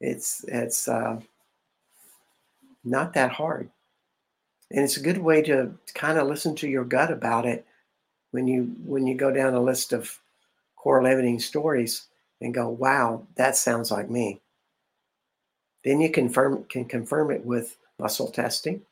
[0.00, 1.20] it's it's uh,
[2.84, 3.70] not that hard.
[4.70, 7.66] And it's a good way to kind of listen to your gut about it
[8.30, 10.18] when you when you go down a list of
[10.76, 12.06] core limiting stories
[12.40, 14.40] and go wow that sounds like me.
[15.84, 18.82] Then you confirm can confirm it with muscle testing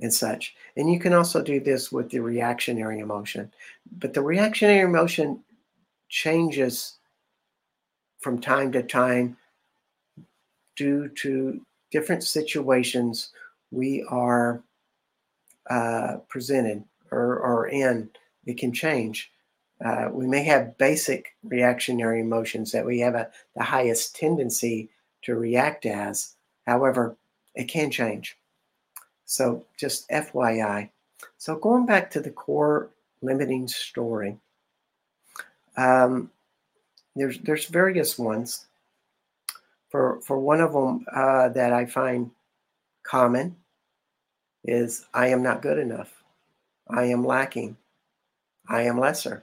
[0.00, 0.54] and such.
[0.76, 3.52] And you can also do this with the reactionary emotion.
[3.98, 5.42] But the reactionary emotion
[6.08, 6.94] changes
[8.18, 9.36] from time to time
[10.76, 11.60] due to
[11.90, 13.30] different situations
[13.70, 14.62] we are
[15.70, 18.08] uh, presented or, or in,
[18.44, 19.30] it can change.
[19.84, 24.88] Uh, we may have basic reactionary emotions that we have a, the highest tendency
[25.22, 26.34] to react as.
[26.66, 27.16] However,
[27.54, 28.36] it can change.
[29.24, 30.90] So, just FYI.
[31.36, 32.90] So, going back to the core
[33.22, 34.36] limiting story,
[35.76, 36.30] um,
[37.14, 38.66] there's there's various ones.
[39.96, 42.30] For for one of them uh, that I find
[43.02, 43.56] common
[44.62, 46.22] is I am not good enough.
[46.90, 47.78] I am lacking.
[48.68, 49.42] I am lesser.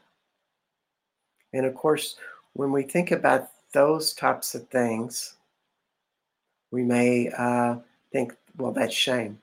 [1.53, 2.17] And of course,
[2.53, 5.37] when we think about those types of things,
[6.69, 7.77] we may uh,
[8.11, 9.41] think, well, that's shame.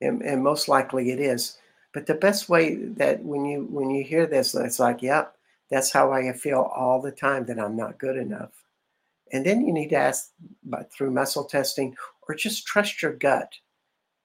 [0.00, 1.58] And, and, most likely it is.
[1.92, 5.34] But the best way that when you when you hear this, it's like, yep,
[5.68, 8.61] that's how I feel all the time that I'm not good enough.
[9.32, 10.30] And then you need to ask
[10.90, 11.96] through muscle testing
[12.28, 13.52] or just trust your gut.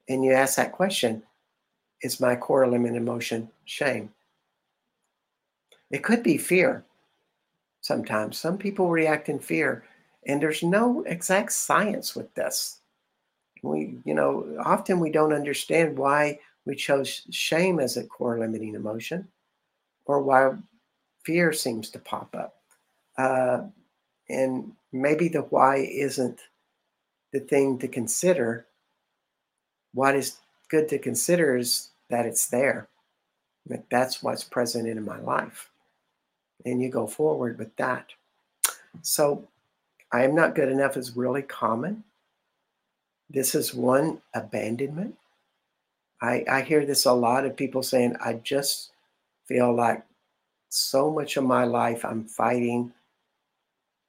[0.09, 1.23] And you ask that question
[2.03, 4.11] is my core limit emotion shame?
[5.89, 6.83] It could be fear
[7.81, 8.37] sometimes.
[8.37, 9.83] Some people react in fear
[10.27, 12.79] and there's no exact science with this.
[13.63, 18.75] We you know often we don't understand why we chose shame as a core limiting
[18.75, 19.27] emotion
[20.05, 20.53] or why
[21.23, 22.61] fear seems to pop up.
[23.17, 23.63] Uh,
[24.29, 26.39] and maybe the why isn't
[27.31, 28.65] the thing to consider
[29.93, 30.37] what is
[30.69, 32.87] good to consider is that it's there.
[33.65, 35.69] That that's what's present in my life.
[36.65, 38.11] And you go forward with that.
[39.01, 39.47] So
[40.11, 42.03] I am not good enough is really common.
[43.29, 45.15] This is one abandonment.
[46.21, 48.91] I, I hear this a lot of people saying, I just
[49.45, 50.03] feel like
[50.69, 52.93] so much of my life I'm fighting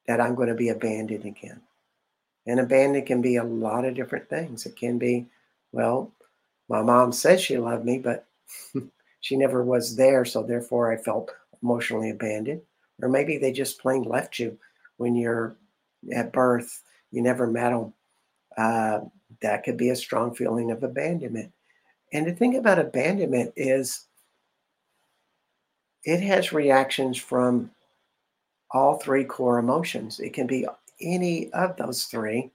[0.08, 1.60] that I'm going to be abandoned again.
[2.46, 4.66] And abandoned can be a lot of different things.
[4.66, 5.26] It can be
[5.70, 6.11] well,
[6.70, 8.26] my mom said she loved me, but
[9.20, 10.24] she never was there.
[10.24, 11.30] So therefore, I felt
[11.62, 12.62] emotionally abandoned.
[13.02, 14.59] Or maybe they just plain left you
[14.96, 15.56] when you're
[16.14, 16.82] at birth.
[17.12, 17.92] You never met them.
[18.56, 19.00] Uh,
[19.42, 21.52] that could be a strong feeling of abandonment.
[22.14, 24.06] And the thing about abandonment is
[26.04, 27.70] it has reactions from
[28.70, 30.20] all three core emotions.
[30.20, 30.66] It can be
[31.00, 32.50] any of those three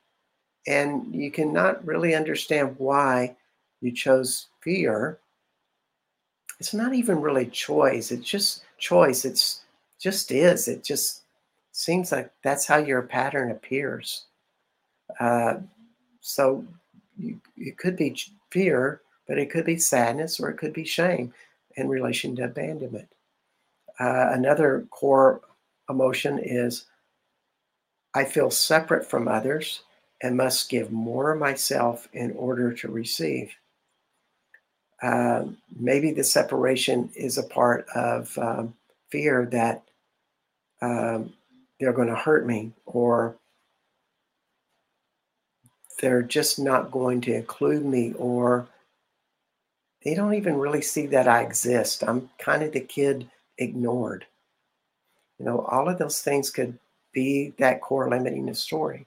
[0.67, 3.35] and you cannot really understand why
[3.81, 5.19] you chose fear.
[6.59, 8.11] It's not even really choice.
[8.11, 9.25] It's just choice.
[9.25, 9.61] It's
[9.99, 10.67] just is.
[10.67, 11.23] It just
[11.71, 14.25] seems like that's how your pattern appears.
[15.19, 15.55] Uh,
[16.21, 16.65] so
[17.17, 18.15] you, it could be
[18.51, 21.33] fear but it could be sadness or it could be shame
[21.75, 23.07] in relation to abandonment.
[23.99, 25.41] Uh, another core
[25.89, 26.85] emotion is
[28.13, 29.83] i feel separate from others
[30.23, 33.53] and must give more of myself in order to receive.
[35.03, 35.43] Uh,
[35.77, 38.73] maybe the separation is a part of um,
[39.11, 39.83] fear that
[40.81, 41.33] um,
[41.79, 43.35] they're going to hurt me or
[45.99, 48.65] they're just not going to include me or
[50.05, 52.01] they don't even really see that I exist.
[52.01, 54.25] I'm kind of the kid ignored.
[55.39, 56.77] You know, all of those things could
[57.11, 59.05] be that core limiting story.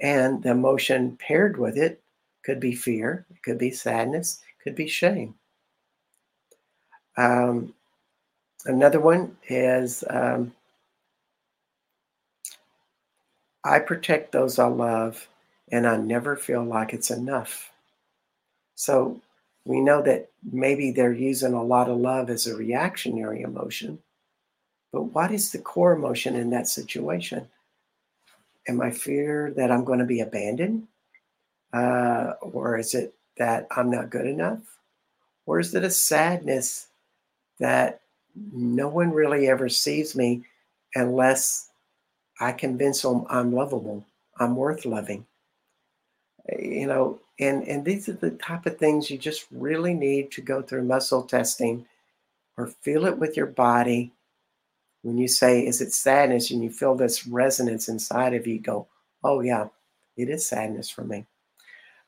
[0.00, 2.02] And the emotion paired with it
[2.44, 5.34] could be fear, it could be sadness, could be shame.
[7.16, 7.74] Um,
[8.66, 10.52] another one is um,
[13.64, 15.26] I protect those I love
[15.72, 17.70] and I never feel like it's enough.
[18.76, 19.20] So
[19.64, 23.98] we know that maybe they're using a lot of love as a reactionary emotion.
[24.96, 27.46] But what is the core emotion in that situation?
[28.66, 30.88] Am I fear that I'm going to be abandoned?
[31.70, 34.60] Uh, or is it that I'm not good enough?
[35.44, 36.86] Or is it a sadness
[37.60, 38.00] that
[38.54, 40.44] no one really ever sees me
[40.94, 41.68] unless
[42.40, 44.02] I convince them I'm lovable,
[44.40, 45.26] I'm worth loving?
[46.58, 50.40] You know, and, and these are the type of things you just really need to
[50.40, 51.84] go through muscle testing
[52.56, 54.12] or feel it with your body.
[55.06, 56.50] When you say, Is it sadness?
[56.50, 58.88] and you feel this resonance inside of you, go,
[59.22, 59.68] Oh, yeah,
[60.16, 61.26] it is sadness for me.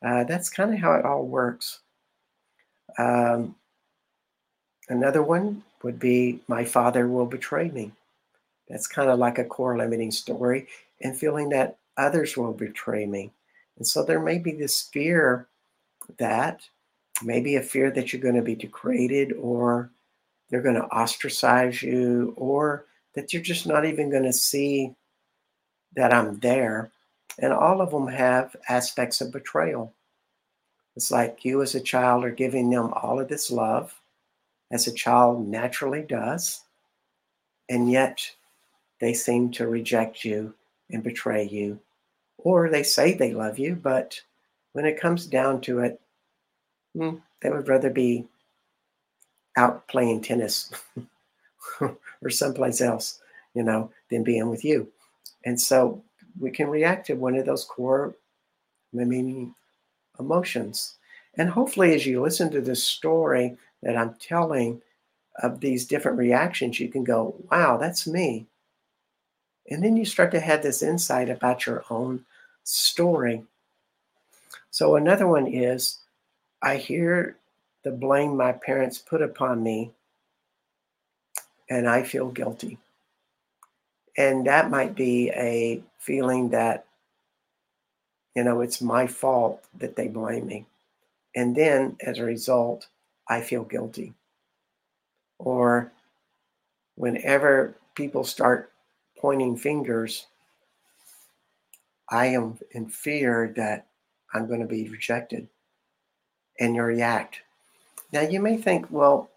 [0.05, 1.78] Uh, that's kind of how it all works.
[2.99, 3.55] Um,
[4.88, 7.92] another one would be My father will betray me.
[8.68, 10.66] That's kind of like a core limiting story,
[11.01, 13.30] and feeling that others will betray me.
[13.76, 15.46] And so there may be this fear
[16.16, 16.62] that
[17.22, 19.92] maybe a fear that you're going to be degraded or
[20.51, 22.86] they're going to ostracize you or
[23.19, 24.95] that you're just not even going to see
[25.97, 26.93] that I'm there.
[27.41, 29.93] And all of them have aspects of betrayal.
[30.95, 33.93] It's like you as a child are giving them all of this love,
[34.71, 36.62] as a child naturally does,
[37.69, 38.21] and yet
[39.01, 40.55] they seem to reject you
[40.89, 41.81] and betray you.
[42.39, 44.21] Or they say they love you, but
[44.75, 46.01] when it comes down to it,
[46.97, 48.29] hmm, they would rather be
[49.57, 50.71] out playing tennis
[51.81, 53.21] or someplace else,
[53.55, 54.89] you know, than being with you.
[55.45, 56.03] And so
[56.39, 58.15] we can react to one of those core
[58.93, 59.55] limiting
[60.19, 60.97] emotions.
[61.37, 64.83] And hopefully, as you listen to this story that I'm telling
[65.43, 68.47] of these different reactions, you can go, wow, that's me.
[69.71, 72.25] And then you start to have this insight about your own
[72.65, 73.45] story.
[74.71, 75.99] So, another one is
[76.63, 77.37] I hear
[77.85, 79.93] the blame my parents put upon me,
[81.71, 82.79] and I feel guilty.
[84.16, 86.87] And that might be a feeling that
[88.39, 90.64] you know, it's my fault that they blame me.
[91.35, 92.87] And then as a result,
[93.29, 94.14] I feel guilty.
[95.41, 95.91] Or
[96.95, 98.71] whenever people start
[99.19, 100.29] pointing fingers,
[102.09, 103.89] I am in fear that
[104.33, 105.49] I'm going to be rejected
[106.61, 107.41] and you react.
[108.12, 109.31] Now, you may think, well,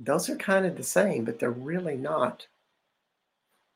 [0.00, 2.46] those are kind of the same, but they're really not.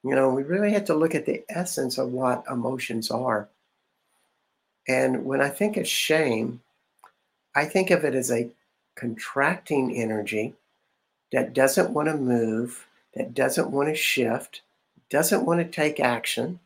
[0.02, 3.48] You know, we really have to look at the essence of what emotions are.
[4.88, 6.60] And when I think of shame,
[7.54, 8.50] I think of it as a
[8.96, 10.54] contracting energy
[11.32, 14.62] that doesn't want to move, that doesn't want to shift,
[15.10, 16.58] doesn't want to take action,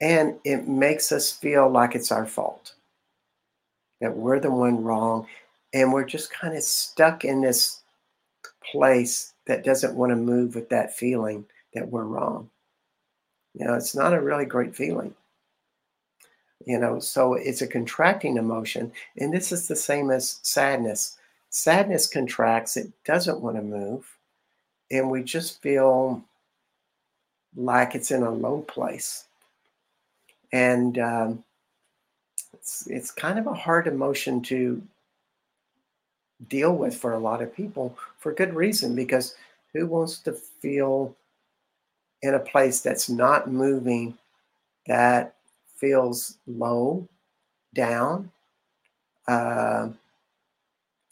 [0.00, 2.74] and it makes us feel like it's our fault,
[4.00, 5.26] that we're the one wrong,
[5.72, 7.80] and we're just kind of stuck in this
[8.70, 11.44] place that doesn't want to move with that feeling
[11.74, 12.50] that we're wrong.
[13.54, 15.14] You know, it's not a really great feeling.
[16.66, 21.18] You know so it's a contracting emotion and this is the same as sadness.
[21.50, 24.16] Sadness contracts it doesn't want to move
[24.90, 26.24] and we just feel
[27.56, 29.24] like it's in a low place.
[30.52, 31.44] And um,
[32.54, 34.82] it's it's kind of a hard emotion to
[36.48, 39.34] deal with for a lot of people for good reason because
[39.72, 41.14] who wants to feel
[42.22, 44.16] in a place that's not moving
[44.86, 45.34] that
[45.76, 47.08] feels low,
[47.74, 48.30] down,
[49.28, 49.88] uh,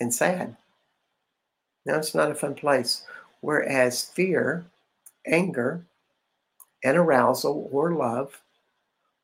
[0.01, 0.57] and sad.
[1.85, 3.05] Now, it's not a fun place.
[3.41, 4.67] Whereas fear,
[5.27, 5.85] anger,
[6.85, 8.41] and arousal or love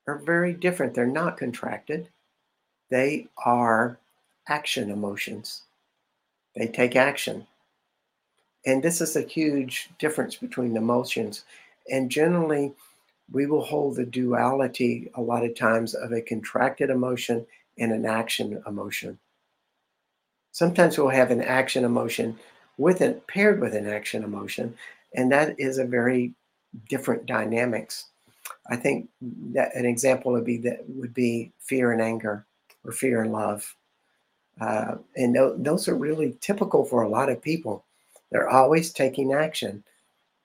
[0.07, 0.95] are very different.
[0.95, 2.09] They're not contracted,
[2.91, 3.99] they are
[4.49, 5.63] action emotions.
[6.59, 7.47] They take action.
[8.67, 11.45] And this is a huge difference between emotions.
[11.89, 12.73] And generally,
[13.31, 17.47] we will hold the duality a lot of times of a contracted emotion
[17.79, 19.21] and an action emotion.
[20.51, 22.37] Sometimes we'll have an action emotion
[22.77, 24.75] with it paired with an action emotion,
[25.15, 26.35] and that is a very
[26.89, 28.07] different dynamics.
[28.69, 29.09] I think
[29.53, 32.45] that an example would be that would be fear and anger,
[32.85, 33.77] or fear and love,
[34.61, 37.85] uh, and th- those are really typical for a lot of people.
[38.31, 39.85] They're always taking action.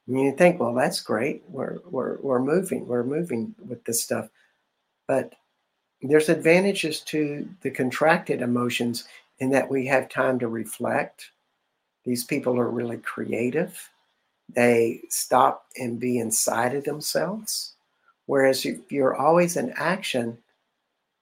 [0.07, 1.43] And you think, well, that's great.
[1.47, 2.88] We're we're we're moving.
[2.88, 4.30] We're moving with this stuff,
[5.07, 5.34] but
[6.01, 9.05] there's advantages to the contracted emotions
[9.39, 11.32] in that we have time to reflect.
[12.03, 13.89] These people are really creative.
[14.53, 17.74] They stop and be inside of themselves.
[18.26, 20.38] Whereas if you're always in action,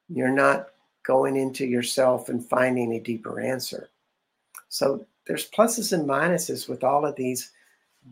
[0.10, 0.70] you're not
[1.04, 3.90] going into yourself and finding a deeper answer.
[4.70, 7.52] So there's pluses and minuses with all of these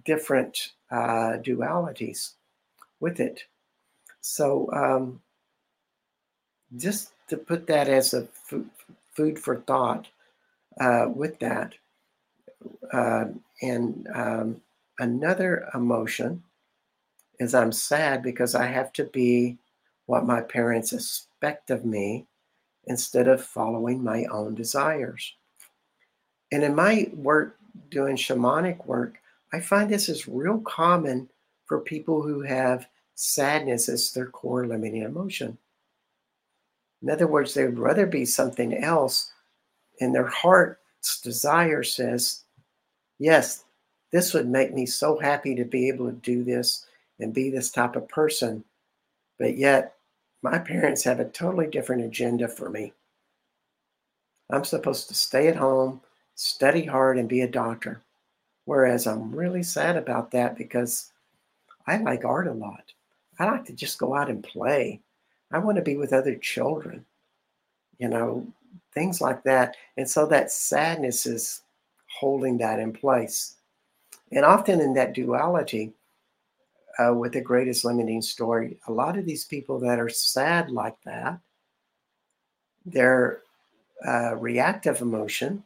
[0.06, 2.34] different uh, dualities
[3.00, 3.44] with it.
[4.22, 5.22] So um,
[6.78, 8.70] just to put that as a food,
[9.14, 10.08] food for thought
[10.80, 11.74] uh, with that.
[12.92, 13.26] Uh,
[13.62, 14.62] and um,
[15.00, 16.44] another emotion
[17.40, 19.58] is I'm sad because I have to be
[20.06, 22.26] what my parents expect of me
[22.86, 25.36] instead of following my own desires.
[26.52, 27.58] And in my work
[27.90, 29.20] doing shamanic work,
[29.54, 31.30] I find this is real common
[31.66, 35.58] for people who have sadness as their core limiting emotion.
[37.02, 39.32] In other words, they would rather be something else,
[40.02, 42.44] and their heart's desire says,
[43.20, 43.64] Yes,
[44.12, 46.86] this would make me so happy to be able to do this
[47.20, 48.64] and be this type of person.
[49.38, 49.96] But yet,
[50.42, 52.94] my parents have a totally different agenda for me.
[54.50, 56.02] I'm supposed to stay at home,
[56.36, 58.02] study hard, and be a doctor.
[58.66, 61.12] Whereas I'm really sad about that because
[61.88, 62.84] I like art a lot.
[63.40, 65.02] I like to just go out and play.
[65.52, 67.06] I want to be with other children,
[67.98, 68.46] you know,
[68.94, 69.76] things like that.
[69.98, 71.62] And so that sadness is
[72.08, 73.56] holding that in place.
[74.32, 75.94] And often in that duality,
[77.00, 81.02] uh, with the greatest limiting story, a lot of these people that are sad like
[81.06, 81.40] that,
[82.86, 83.42] their
[84.06, 85.64] uh, reactive emotion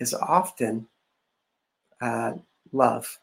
[0.00, 0.86] is often
[2.00, 2.32] uh,
[2.72, 3.18] love,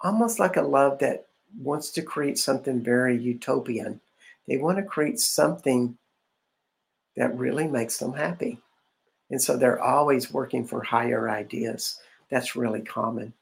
[0.00, 1.26] almost like a love that
[1.58, 4.00] wants to create something very utopian.
[4.48, 5.96] They want to create something
[7.16, 8.58] that really makes them happy.
[9.30, 12.00] And so they're always working for higher ideas.
[12.30, 13.32] That's really common.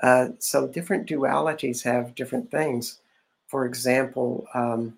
[0.00, 3.00] Uh, so different dualities have different things.
[3.48, 4.96] For example, um,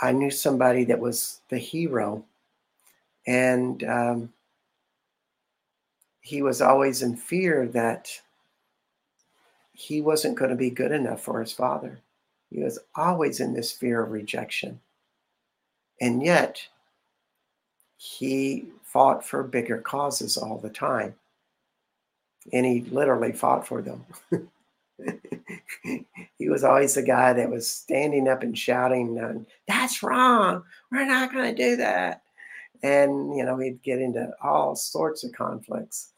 [0.00, 2.24] I knew somebody that was the hero,
[3.26, 4.32] and um,
[6.20, 8.08] he was always in fear that
[9.72, 12.00] he wasn't going to be good enough for his father.
[12.50, 14.80] He was always in this fear of rejection.
[16.00, 16.60] And yet,
[17.96, 21.14] he fought for bigger causes all the time
[22.52, 24.04] and he literally fought for them.
[26.38, 30.64] he was always the guy that was standing up and shouting, "That's wrong!
[30.90, 32.22] We're not going to do that!"
[32.82, 36.12] And you know, he'd get into all sorts of conflicts,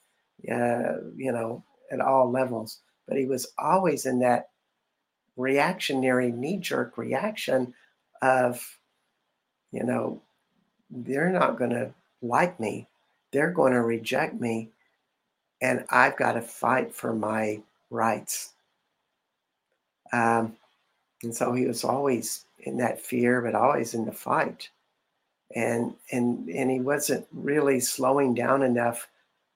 [0.51, 2.81] uh, you know, at all levels.
[3.07, 4.49] But he was always in that
[5.37, 7.75] reactionary, knee-jerk reaction
[8.23, 8.79] of,
[9.73, 10.23] you know,
[10.91, 12.89] they're not going to like me.
[13.33, 14.71] They're going to reject me
[15.61, 18.53] and I've got to fight for my rights.
[20.13, 20.57] Um,
[21.23, 24.69] and so he was always in that fear, but always in the fight.
[25.55, 29.09] And and and he wasn't really slowing down enough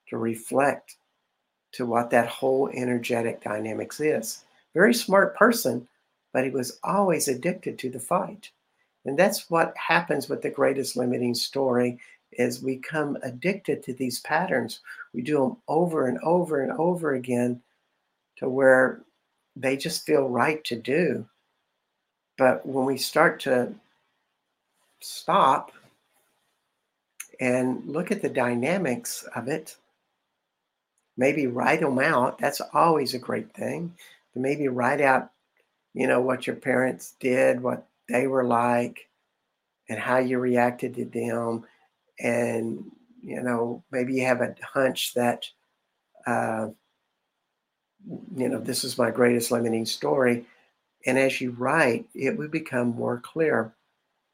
[0.09, 0.95] to reflect
[1.73, 4.43] to what that whole energetic dynamics is.
[4.73, 5.87] Very smart person,
[6.33, 8.49] but he was always addicted to the fight.
[9.05, 11.99] And that's what happens with the greatest limiting story
[12.31, 14.81] is we come addicted to these patterns.
[15.13, 17.61] We do them over and over and over again
[18.37, 19.01] to where
[19.55, 21.27] they just feel right to do.
[22.37, 23.73] But when we start to
[25.01, 25.71] stop
[27.39, 29.75] and look at the dynamics of it,
[31.17, 32.37] maybe write them out.
[32.37, 33.93] That's always a great thing.
[34.33, 35.31] To maybe write out,
[35.93, 39.09] you know, what your parents did, what they were like,
[39.89, 41.65] and how you reacted to them,
[42.19, 42.83] and
[43.23, 45.45] you know maybe you have a hunch that
[46.27, 46.67] uh,
[48.35, 50.45] you know this is my greatest limiting story.
[51.05, 53.73] And as you write it will become more clear.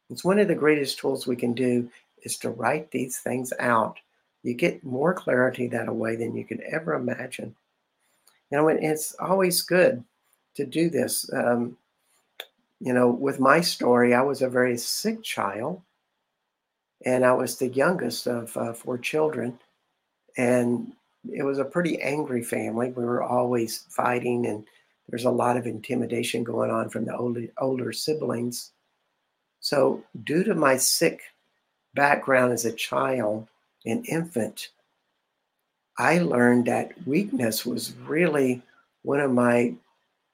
[0.09, 1.89] It's one of the greatest tools we can do
[2.23, 3.97] is to write these things out.
[4.43, 7.55] You get more clarity that way than you could ever imagine.
[8.51, 10.03] You know and it's always good
[10.55, 11.29] to do this.
[11.33, 11.77] Um,
[12.79, 15.81] you know with my story i was a very sick child
[17.05, 19.59] and I was the youngest of uh, four children.
[20.37, 20.93] And
[21.31, 22.91] it was a pretty angry family.
[22.91, 24.65] We were always fighting and
[25.09, 28.71] there's a lot of intimidation going on from the older, older siblings.
[29.59, 31.21] So, due to my sick
[31.93, 33.47] background as a child,
[33.85, 34.69] an infant,
[35.97, 38.61] I learned that weakness was really
[39.03, 39.75] one of my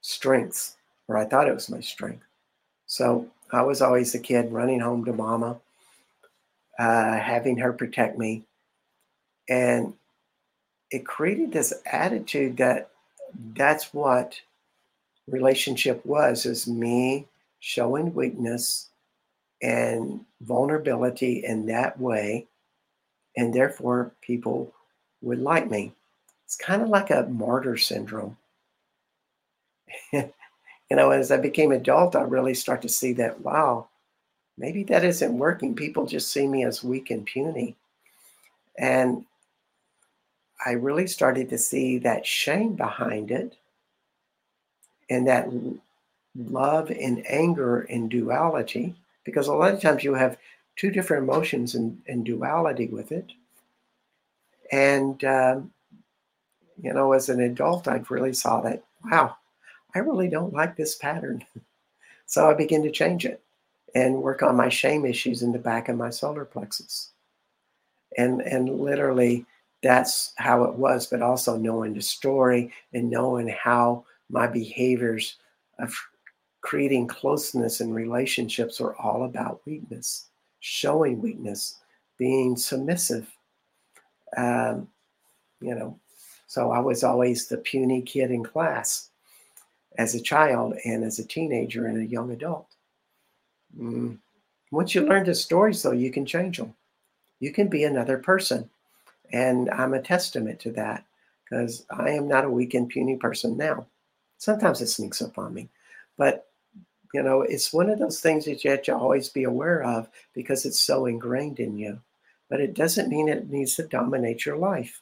[0.00, 2.24] strengths, or I thought it was my strength.
[2.86, 5.60] So I was always the kid running home to mama,
[6.78, 8.44] uh, having her protect me.
[9.48, 9.94] And
[10.90, 12.90] it created this attitude that
[13.54, 14.40] that's what
[15.28, 17.26] relationship was is me
[17.60, 18.88] showing weakness
[19.62, 22.46] and vulnerability in that way.
[23.36, 24.72] And therefore people
[25.22, 25.92] would like me.
[26.44, 28.36] It's kind of like a martyr syndrome.
[30.92, 33.88] You know as i became adult i really start to see that wow
[34.58, 37.76] maybe that isn't working people just see me as weak and puny
[38.78, 39.24] and
[40.66, 43.56] i really started to see that shame behind it
[45.10, 45.48] and that
[46.36, 48.94] love and anger and duality,
[49.24, 50.38] because a lot of times you have
[50.76, 53.30] two different emotions and, and duality with it.
[54.70, 55.72] And, um,
[56.82, 59.36] you know, as an adult, I've really saw that, wow,
[59.94, 61.44] I really don't like this pattern.
[62.26, 63.42] so I began to change it
[63.94, 67.10] and work on my shame issues in the back of my solar plexus.
[68.16, 69.46] And, and literally,
[69.82, 75.36] that's how it was, but also knowing the story and knowing how my behaviors
[75.78, 75.94] of
[76.60, 80.28] creating closeness and relationships are all about weakness,
[80.60, 81.78] showing weakness,
[82.18, 83.28] being submissive.
[84.36, 84.88] Um,
[85.60, 85.98] you know,
[86.46, 89.10] so I was always the puny kid in class
[89.98, 92.71] as a child and as a teenager and a young adult.
[93.78, 94.18] Mm.
[94.70, 96.74] Once you learn the stories, though, you can change them.
[97.40, 98.70] You can be another person.
[99.32, 101.04] And I'm a testament to that
[101.44, 103.86] because I am not a weak and puny person now.
[104.38, 105.68] Sometimes it sneaks up on me,
[106.16, 106.48] but
[107.12, 110.08] you know, it's one of those things that you have to always be aware of
[110.34, 112.00] because it's so ingrained in you.
[112.48, 115.00] But it doesn't mean it needs to dominate your life.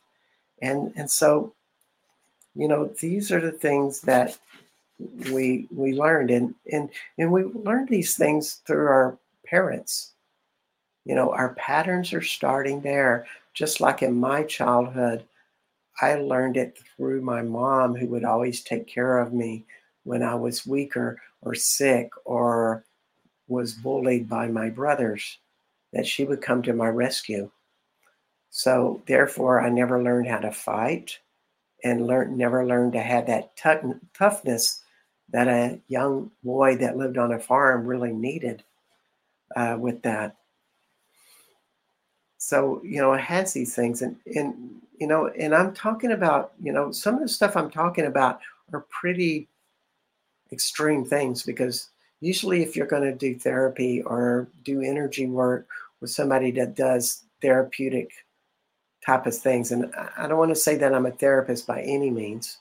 [0.60, 1.54] And and so,
[2.54, 4.38] you know, these are the things that
[5.32, 10.12] we we learned and and and we learned these things through our parents.
[11.04, 15.24] You know, our patterns are starting there, just like in my childhood.
[16.00, 19.64] I learned it through my mom, who would always take care of me
[20.04, 22.84] when I was weaker or sick or
[23.48, 25.38] was bullied by my brothers,
[25.92, 27.50] that she would come to my rescue.
[28.50, 31.18] So, therefore, I never learned how to fight
[31.84, 34.82] and learned, never learned to have that t- toughness
[35.32, 38.62] that a young boy that lived on a farm really needed
[39.56, 40.36] uh, with that.
[42.38, 44.02] So, you know, it has these things.
[44.02, 47.70] And, and you know, and I'm talking about, you know, some of the stuff I'm
[47.70, 48.40] talking about
[48.72, 49.48] are pretty
[50.52, 55.68] extreme things because usually if you're going to do therapy or do energy work
[56.00, 58.10] with somebody that does therapeutic
[59.04, 62.10] type of things, and I don't want to say that I'm a therapist by any
[62.10, 62.58] means.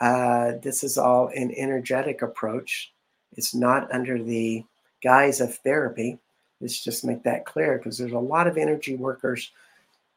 [0.00, 2.92] Uh, this is all an energetic approach.
[3.36, 4.64] It's not under the
[5.02, 6.18] guise of therapy.
[6.60, 9.50] Let's just make that clear because there's a lot of energy workers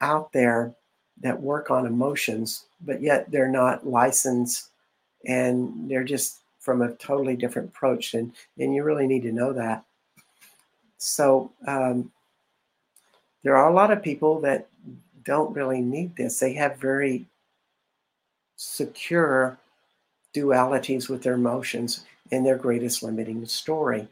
[0.02, 0.74] out there
[1.22, 4.70] that work on emotions, but yet they're not licensed
[5.26, 8.14] and they're just from a totally different approach.
[8.14, 9.84] And, and you really need to know that.
[10.98, 12.12] So um,
[13.44, 14.68] there are a lot of people that
[15.24, 16.40] don't really need this.
[16.40, 17.26] They have very
[18.56, 19.58] secure
[20.36, 24.08] dualities with their emotions in their greatest limiting story.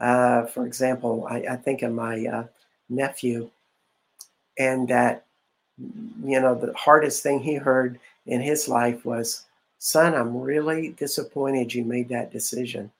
[0.00, 2.44] Uh, for example, I, I, think of my uh,
[2.88, 3.50] nephew,
[4.58, 5.26] and that
[5.78, 9.44] you know, the hardest thing he heard in his life was,
[9.78, 12.90] Son, I'm really disappointed you made that decision.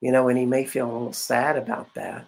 [0.00, 2.26] You know, and he may feel a little sad about that.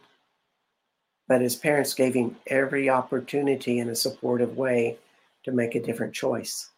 [1.29, 4.99] But his parents gave him every opportunity in a supportive way
[5.45, 6.71] to make a different choice.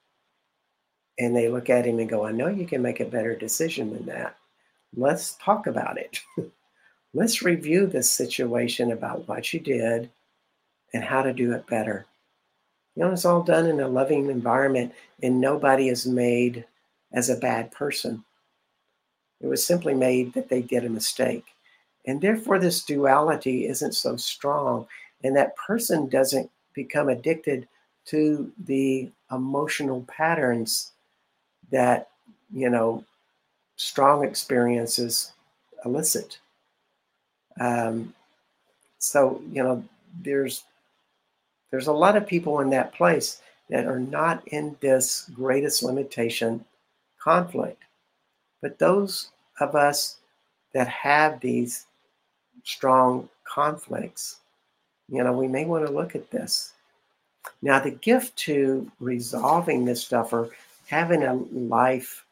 [1.20, 3.92] And they look at him and go, I know you can make a better decision
[3.92, 4.36] than that.
[4.96, 6.20] Let's talk about it.
[7.14, 10.08] Let's review this situation about what you did
[10.94, 12.06] and how to do it better.
[12.96, 16.64] You know, it's all done in a loving environment, and nobody is made
[17.12, 18.24] as a bad person.
[19.42, 21.44] It was simply made that they did a mistake.
[22.06, 24.86] And therefore, this duality isn't so strong,
[25.22, 27.68] and that person doesn't become addicted
[28.06, 30.92] to the emotional patterns
[31.70, 32.08] that,
[32.52, 33.04] you know,
[33.76, 35.32] strong experiences
[35.84, 36.38] elicit.
[37.58, 38.14] Um,
[38.98, 39.82] so, you know,
[40.22, 40.64] there's
[41.70, 46.64] there's a lot of people in that place that are not in this greatest limitation
[47.18, 47.82] conflict.
[48.60, 50.16] But those of us
[50.74, 51.86] that have these
[52.64, 54.38] strong conflicts,
[55.08, 56.72] you know, we may want to look at this.
[57.62, 60.50] Now, the gift to resolving this stuff or
[60.90, 62.26] having a life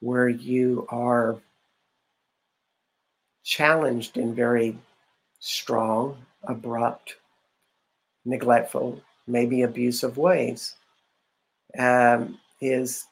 [0.00, 1.38] where you are
[3.42, 4.76] challenged in very
[5.40, 7.16] strong, abrupt,
[8.26, 10.74] neglectful, maybe abusive ways
[11.78, 13.06] um, is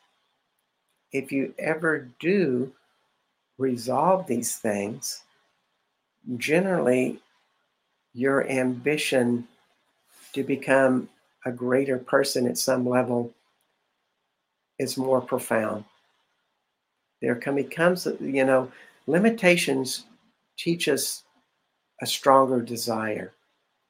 [1.12, 2.70] if you ever do
[3.56, 5.22] resolve these things,
[6.36, 7.18] generally
[8.12, 9.48] your ambition
[10.34, 11.08] to become
[11.46, 13.32] a greater person at some level
[14.80, 15.84] is more profound.
[17.20, 18.72] There becomes, you know,
[19.06, 20.06] limitations
[20.56, 21.22] teach us
[22.00, 23.34] a stronger desire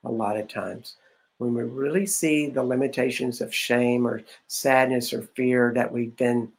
[0.05, 0.97] a lot of times.
[1.39, 6.51] When we really see the limitations of shame or sadness or fear that we've been,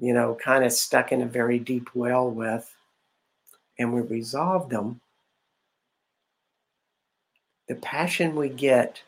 [0.00, 2.68] you know, kind of stuck in a very deep well with,
[3.78, 5.00] and we resolve them,
[7.68, 9.00] the passion we get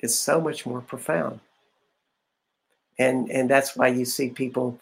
[0.00, 1.38] is so much more profound.
[2.98, 4.80] And, and that's why you see people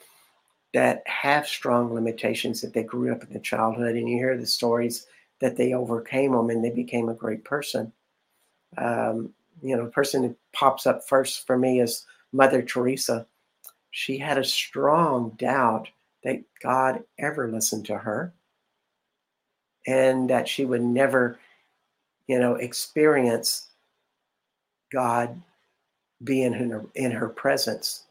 [0.73, 4.47] that have strong limitations that they grew up in the childhood, and you hear the
[4.47, 5.07] stories
[5.41, 7.93] that they overcame them and they became a great person.
[8.79, 13.27] Um, you know, the person who pops up first for me is Mother Teresa.
[13.91, 15.89] She had a strong doubt
[16.25, 18.33] that God ever listened to her
[19.87, 21.39] and that she would never,
[22.27, 23.69] you know, experience
[24.93, 25.41] God
[26.25, 28.05] being in her, in her presence,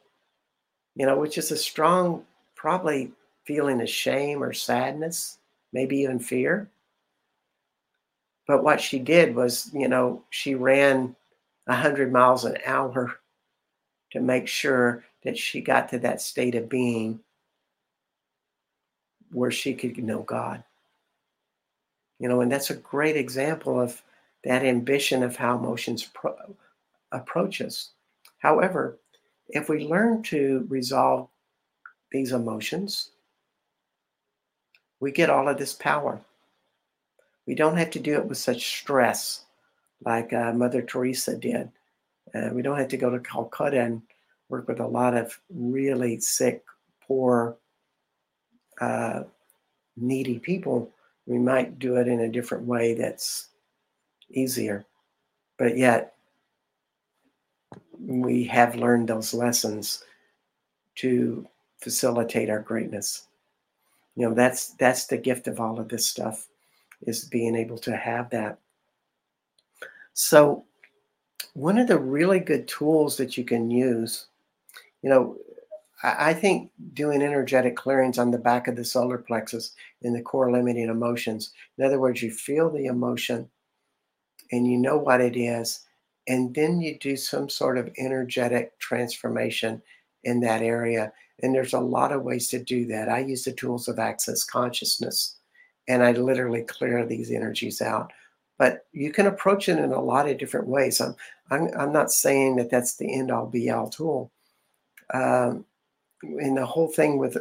[0.95, 2.25] you know, which is a strong,
[2.55, 3.11] probably
[3.43, 5.37] feeling of shame or sadness,
[5.73, 6.69] maybe even fear.
[8.47, 11.15] But what she did was, you know, she ran
[11.65, 13.19] 100 miles an hour
[14.11, 17.19] to make sure that she got to that state of being
[19.31, 20.63] where she could know God.
[22.19, 24.01] You know, and that's a great example of
[24.45, 26.55] that ambition of how emotions pro-
[27.11, 27.89] approach us.
[28.37, 28.97] However,
[29.49, 31.29] if we learn to resolve
[32.11, 33.11] these emotions,
[34.99, 36.19] we get all of this power.
[37.45, 39.45] We don't have to do it with such stress
[40.03, 41.69] like uh, Mother Teresa did.
[42.33, 44.01] Uh, we don't have to go to Calcutta and
[44.49, 46.63] work with a lot of really sick,
[47.01, 47.57] poor,
[48.81, 49.23] uh,
[49.95, 50.91] needy people.
[51.25, 53.49] We might do it in a different way that's
[54.29, 54.85] easier.
[55.57, 56.14] But yet,
[57.99, 60.03] we have learned those lessons
[60.95, 61.47] to
[61.79, 63.27] facilitate our greatness.
[64.15, 66.47] You know, that's that's the gift of all of this stuff
[67.01, 68.57] is being able to have that
[70.15, 70.63] so,
[71.53, 74.27] one of the really good tools that you can use,
[75.01, 75.37] you know,
[76.03, 79.73] I think doing energetic clearings on the back of the solar plexus
[80.03, 81.51] in the core limiting emotions.
[81.77, 83.49] In other words, you feel the emotion
[84.53, 85.81] and you know what it is,
[86.27, 89.81] and then you do some sort of energetic transformation
[90.23, 91.11] in that area.
[91.43, 93.09] And there's a lot of ways to do that.
[93.09, 95.35] I use the tools of access consciousness
[95.87, 98.11] and I literally clear these energies out
[98.57, 101.01] but you can approach it in a lot of different ways.
[101.01, 101.15] I'm,
[101.51, 104.31] I'm, I'm not saying that that's the end all be all tool.
[105.13, 105.65] Um,
[106.23, 107.37] and the whole thing with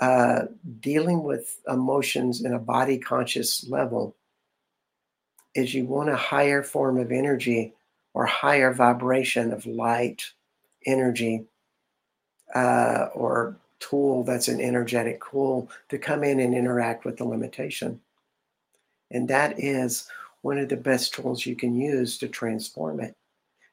[0.00, 0.42] uh,
[0.80, 4.16] dealing with emotions in a body conscious level
[5.54, 7.72] is you want a higher form of energy
[8.18, 10.24] or higher vibration of light
[10.86, 11.44] energy
[12.52, 18.00] uh, or tool that's an energetic tool to come in and interact with the limitation.
[19.12, 20.08] And that is
[20.42, 23.14] one of the best tools you can use to transform it.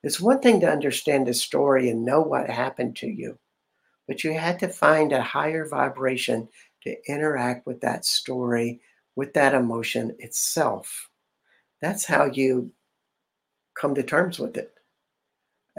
[0.04, 3.40] It's one thing to understand the story and know what happened to you,
[4.08, 6.48] but you had to find a higher vibration
[6.84, 8.80] to interact with that story,
[9.16, 11.10] with that emotion itself.
[11.82, 12.72] That's how you
[13.80, 14.74] come to terms with it.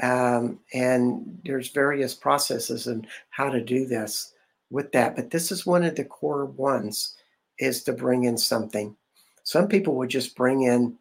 [0.02, 4.32] Um, and there's various processes and how to do this
[4.70, 5.16] with that.
[5.16, 7.14] But this is one of the core ones
[7.58, 8.94] is to bring in something
[9.46, 10.98] some people would just bring in,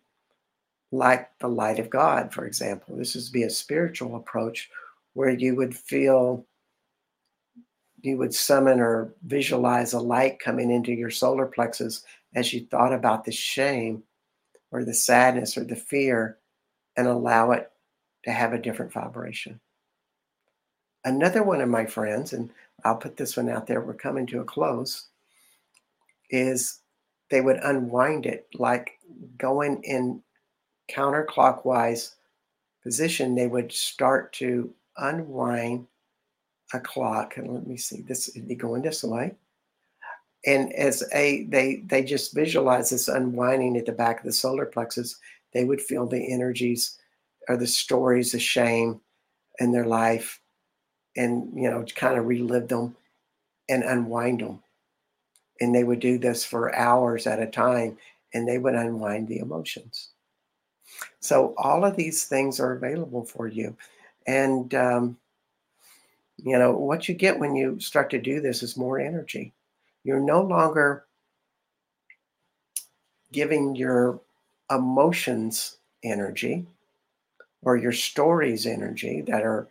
[0.92, 2.96] like the light of God, for example.
[2.96, 4.70] This is be a spiritual approach
[5.14, 6.46] where you would feel,
[8.02, 12.04] you would summon or visualize a light coming into your solar plexus
[12.36, 14.04] as you thought about the shame
[14.72, 16.38] or the sadness or the fear
[16.98, 17.72] and allow it
[18.24, 19.60] to have a different vibration.
[21.04, 22.50] Another one of my friends, and
[22.84, 25.08] I'll put this one out there, we're coming to a close,
[26.30, 26.80] is
[27.30, 29.00] they would unwind it like
[29.38, 30.22] going in
[30.92, 32.14] counterclockwise
[32.84, 35.88] position they would start to unwind
[36.74, 39.34] a clock, and let me see, this would be going this way.
[40.46, 44.66] And as a they they just visualize this unwinding at the back of the solar
[44.66, 45.18] plexus,
[45.56, 46.98] they would feel the energies
[47.48, 49.00] or the stories of shame
[49.60, 50.42] in their life
[51.16, 52.96] and you know kind of relive them
[53.70, 54.62] and unwind them.
[55.62, 57.98] And they would do this for hours at a time
[58.34, 60.10] and they would unwind the emotions.
[61.22, 63.78] So all of these things are available for you.
[64.28, 65.18] And um,
[66.36, 69.54] you know what you get when you start to do this is more energy.
[70.04, 71.06] You're no longer
[73.32, 74.20] giving your
[74.70, 76.66] emotions energy
[77.62, 79.68] or your stories energy that are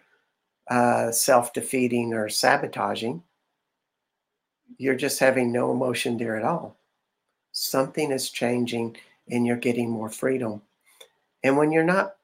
[0.70, 3.22] uh, self defeating or sabotaging,
[4.78, 6.76] you're just having no emotion there at all.
[7.53, 8.97] Something is changing
[9.30, 10.62] and you're getting more freedom.
[11.42, 12.16] And when you're not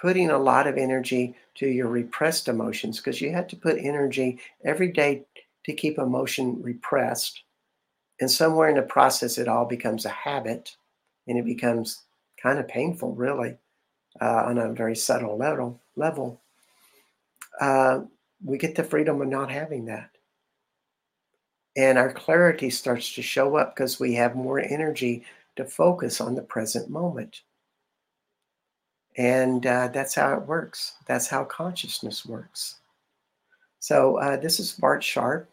[0.00, 4.38] putting a lot of energy to your repressed emotions, because you had to put energy
[4.64, 5.24] every day
[5.64, 7.42] to keep emotion repressed.
[8.20, 10.76] And somewhere in the process, it all becomes a habit
[11.26, 12.02] and it becomes
[12.42, 13.56] kind of painful, really
[14.20, 16.40] uh, on a very subtle level, level
[17.60, 18.00] uh,
[18.44, 20.10] we get the freedom of not having that.
[21.76, 25.24] And our clarity starts to show up because we have more energy
[25.56, 27.42] to focus on the present moment.
[29.16, 30.94] And uh, that's how it works.
[31.06, 32.76] That's how consciousness works.
[33.78, 35.48] So, uh, this is Bart Sharp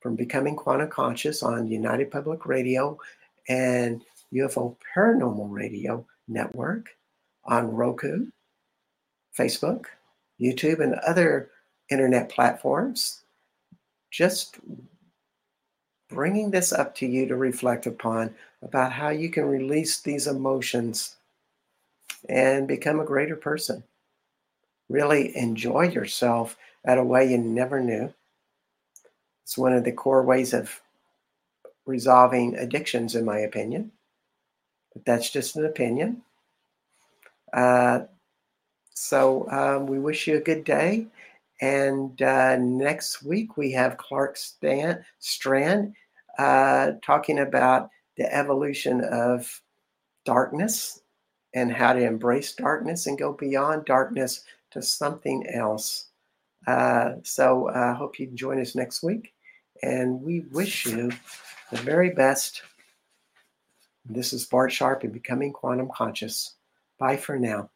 [0.00, 2.98] from Becoming Quantum Conscious on United Public Radio
[3.48, 4.02] and
[4.34, 6.90] UFO Paranormal Radio Network
[7.44, 8.26] on Roku,
[9.36, 9.86] Facebook,
[10.40, 11.50] YouTube, and other
[11.90, 13.22] internet platforms.
[14.10, 14.58] Just
[16.08, 21.16] bringing this up to you to reflect upon about how you can release these emotions
[22.28, 23.82] and become a greater person.
[24.88, 28.12] Really enjoy yourself at a way you never knew.
[29.44, 30.80] It's one of the core ways of
[31.86, 33.92] resolving addictions, in my opinion.
[34.92, 36.22] But that's just an opinion.
[37.52, 38.00] Uh,
[38.94, 41.06] so um, we wish you a good day.
[41.60, 45.94] And uh, next week we have Clark Stan, Strand
[46.38, 49.60] uh, talking about the evolution of
[50.24, 51.02] darkness
[51.54, 56.06] and how to embrace darkness and go beyond darkness to something else.
[56.66, 59.32] Uh, so I hope you can join us next week.
[59.82, 61.10] And we wish you
[61.70, 62.62] the very best.
[64.04, 66.56] This is Bart Sharp and Becoming Quantum Conscious.
[66.98, 67.70] Bye for now.